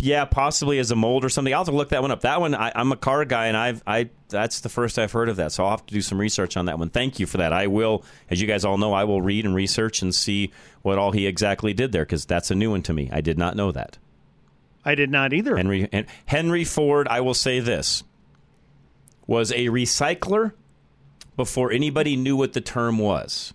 [0.00, 1.52] yeah, possibly as a mold or something.
[1.52, 2.22] I'll have to look that one up.
[2.22, 5.28] That one, I, I'm a car guy, and I've I that's the first I've heard
[5.28, 5.52] of that.
[5.52, 6.90] So I'll have to do some research on that one.
[6.90, 7.52] Thank you for that.
[7.52, 10.52] I will, as you guys all know, I will read and research and see
[10.82, 13.08] what all he exactly did there because that's a new one to me.
[13.12, 13.98] I did not know that.
[14.86, 15.56] I did not either.
[15.56, 15.90] Henry
[16.26, 18.04] Henry Ford, I will say this,
[19.26, 20.52] was a recycler
[21.36, 23.52] before anybody knew what the term was.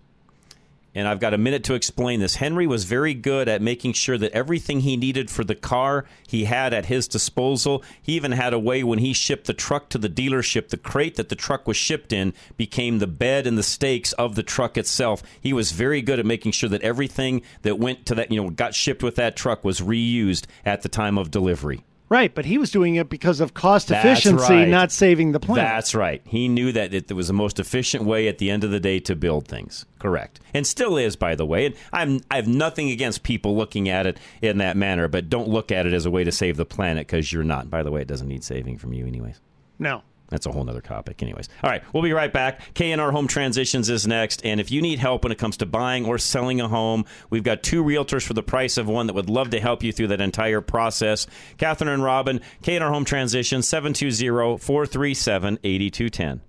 [0.93, 2.35] And I've got a minute to explain this.
[2.35, 6.45] Henry was very good at making sure that everything he needed for the car he
[6.45, 7.81] had at his disposal.
[8.01, 11.15] He even had a way when he shipped the truck to the dealership, the crate
[11.15, 14.77] that the truck was shipped in became the bed and the stakes of the truck
[14.77, 15.23] itself.
[15.39, 18.49] He was very good at making sure that everything that went to that, you know,
[18.49, 21.85] got shipped with that truck was reused at the time of delivery.
[22.11, 24.67] Right, but he was doing it because of cost That's efficiency, right.
[24.67, 25.63] not saving the planet.
[25.63, 26.21] That's right.
[26.25, 28.99] He knew that it was the most efficient way at the end of the day
[28.99, 29.85] to build things.
[29.97, 30.41] Correct.
[30.53, 31.67] And still is, by the way.
[31.67, 35.47] And I'm I have nothing against people looking at it in that manner, but don't
[35.47, 37.69] look at it as a way to save the planet because you're not.
[37.69, 39.39] By the way, it doesn't need saving from you anyways.
[39.79, 40.03] No.
[40.31, 41.47] That's a whole other topic, anyways.
[41.61, 42.73] All right, we'll be right back.
[42.73, 46.05] K&R Home Transitions is next, and if you need help when it comes to buying
[46.05, 49.29] or selling a home, we've got two realtors for the price of one that would
[49.29, 51.27] love to help you through that entire process.
[51.57, 56.39] Catherine and Robin, K&R Home Transitions, 720-437-8210.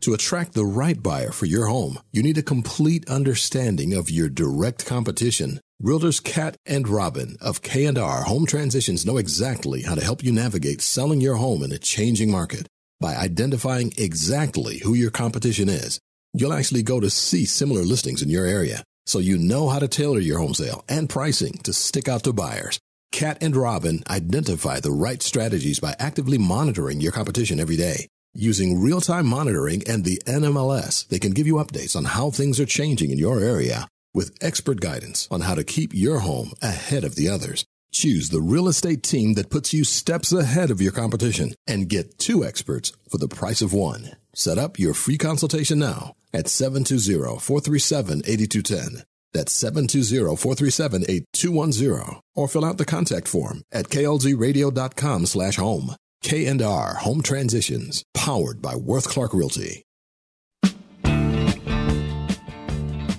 [0.00, 4.30] To attract the right buyer for your home, you need a complete understanding of your
[4.30, 5.60] direct competition.
[5.82, 10.82] Realtors Kat and Robin of K&R Home Transitions know exactly how to help you navigate
[10.82, 12.66] selling your home in a changing market.
[13.00, 15.98] By identifying exactly who your competition is,
[16.34, 19.88] you'll actually go to see similar listings in your area, so you know how to
[19.88, 22.78] tailor your home sale and pricing to stick out to buyers.
[23.10, 28.06] Kat and Robin identify the right strategies by actively monitoring your competition every day.
[28.34, 32.60] Using real time monitoring and the NMLS, they can give you updates on how things
[32.60, 37.04] are changing in your area with expert guidance on how to keep your home ahead
[37.04, 37.64] of the others.
[37.92, 42.18] Choose the real estate team that puts you steps ahead of your competition and get
[42.18, 44.10] two experts for the price of one.
[44.32, 49.02] Set up your free consultation now at 720-437-8210.
[49.32, 55.94] That's 720-437-8210 or fill out the contact form at klzradio.com slash home.
[56.22, 59.84] K&R Home Transitions, powered by Worth Clark Realty.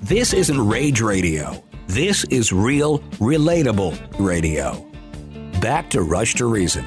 [0.03, 1.63] This isn't rage radio.
[1.91, 4.89] This is real, relatable radio.
[5.59, 6.85] Back to Rush to Reason.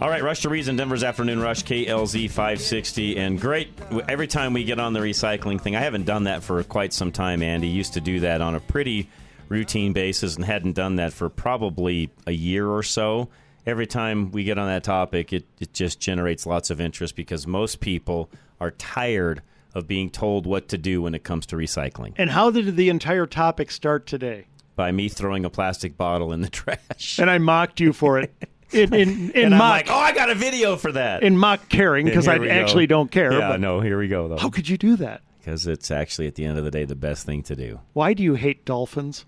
[0.00, 3.16] All right, Rush to Reason, Denver's Afternoon Rush, KLZ 560.
[3.16, 3.72] And great,
[4.08, 7.10] every time we get on the recycling thing, I haven't done that for quite some
[7.10, 7.66] time, Andy.
[7.66, 9.10] Used to do that on a pretty
[9.48, 13.30] routine basis and hadn't done that for probably a year or so.
[13.66, 17.48] Every time we get on that topic, it, it just generates lots of interest because
[17.48, 19.42] most people are tired
[19.74, 22.14] of being told what to do when it comes to recycling.
[22.16, 24.46] And how did the entire topic start today?
[24.76, 27.18] By me throwing a plastic bottle in the trash.
[27.18, 28.32] And I mocked you for it.
[28.72, 31.22] In, in, in and I'm mock, like, oh, I got a video for that.
[31.22, 32.52] in mock caring, because I we go.
[32.52, 33.32] actually don't care.
[33.32, 34.38] Yeah, but no, here we go, though.
[34.38, 35.20] How could you do that?
[35.38, 37.78] Because it's actually, at the end of the day, the best thing to do.
[37.92, 39.26] Why do you hate dolphins?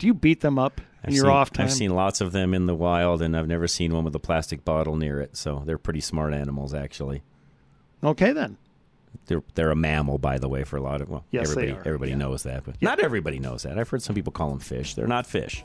[0.00, 1.66] Do you beat them up in I've your seen, off time?
[1.66, 4.18] I've seen lots of them in the wild, and I've never seen one with a
[4.18, 5.36] plastic bottle near it.
[5.36, 7.22] So they're pretty smart animals, actually.
[8.02, 8.56] Okay, then.
[9.26, 11.78] They're they're a mammal, by the way, for a lot of well, Yes, they everybody
[11.78, 13.78] are, everybody knows that, but not everybody knows that.
[13.78, 14.94] I've heard some people call them fish.
[14.94, 15.64] They're not fish.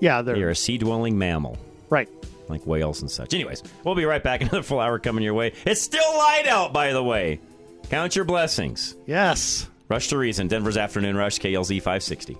[0.00, 1.58] Yeah, they're They're a sea dwelling mammal.
[1.90, 2.08] Right.
[2.48, 3.32] Like whales and such.
[3.34, 4.40] Anyways, we'll be right back.
[4.42, 5.52] Another full hour coming your way.
[5.64, 7.40] It's still light out, by the way.
[7.90, 8.96] Count your blessings.
[9.06, 9.68] Yes.
[9.88, 12.36] Rush to Reason, Denver's Afternoon Rush, KLZ 560.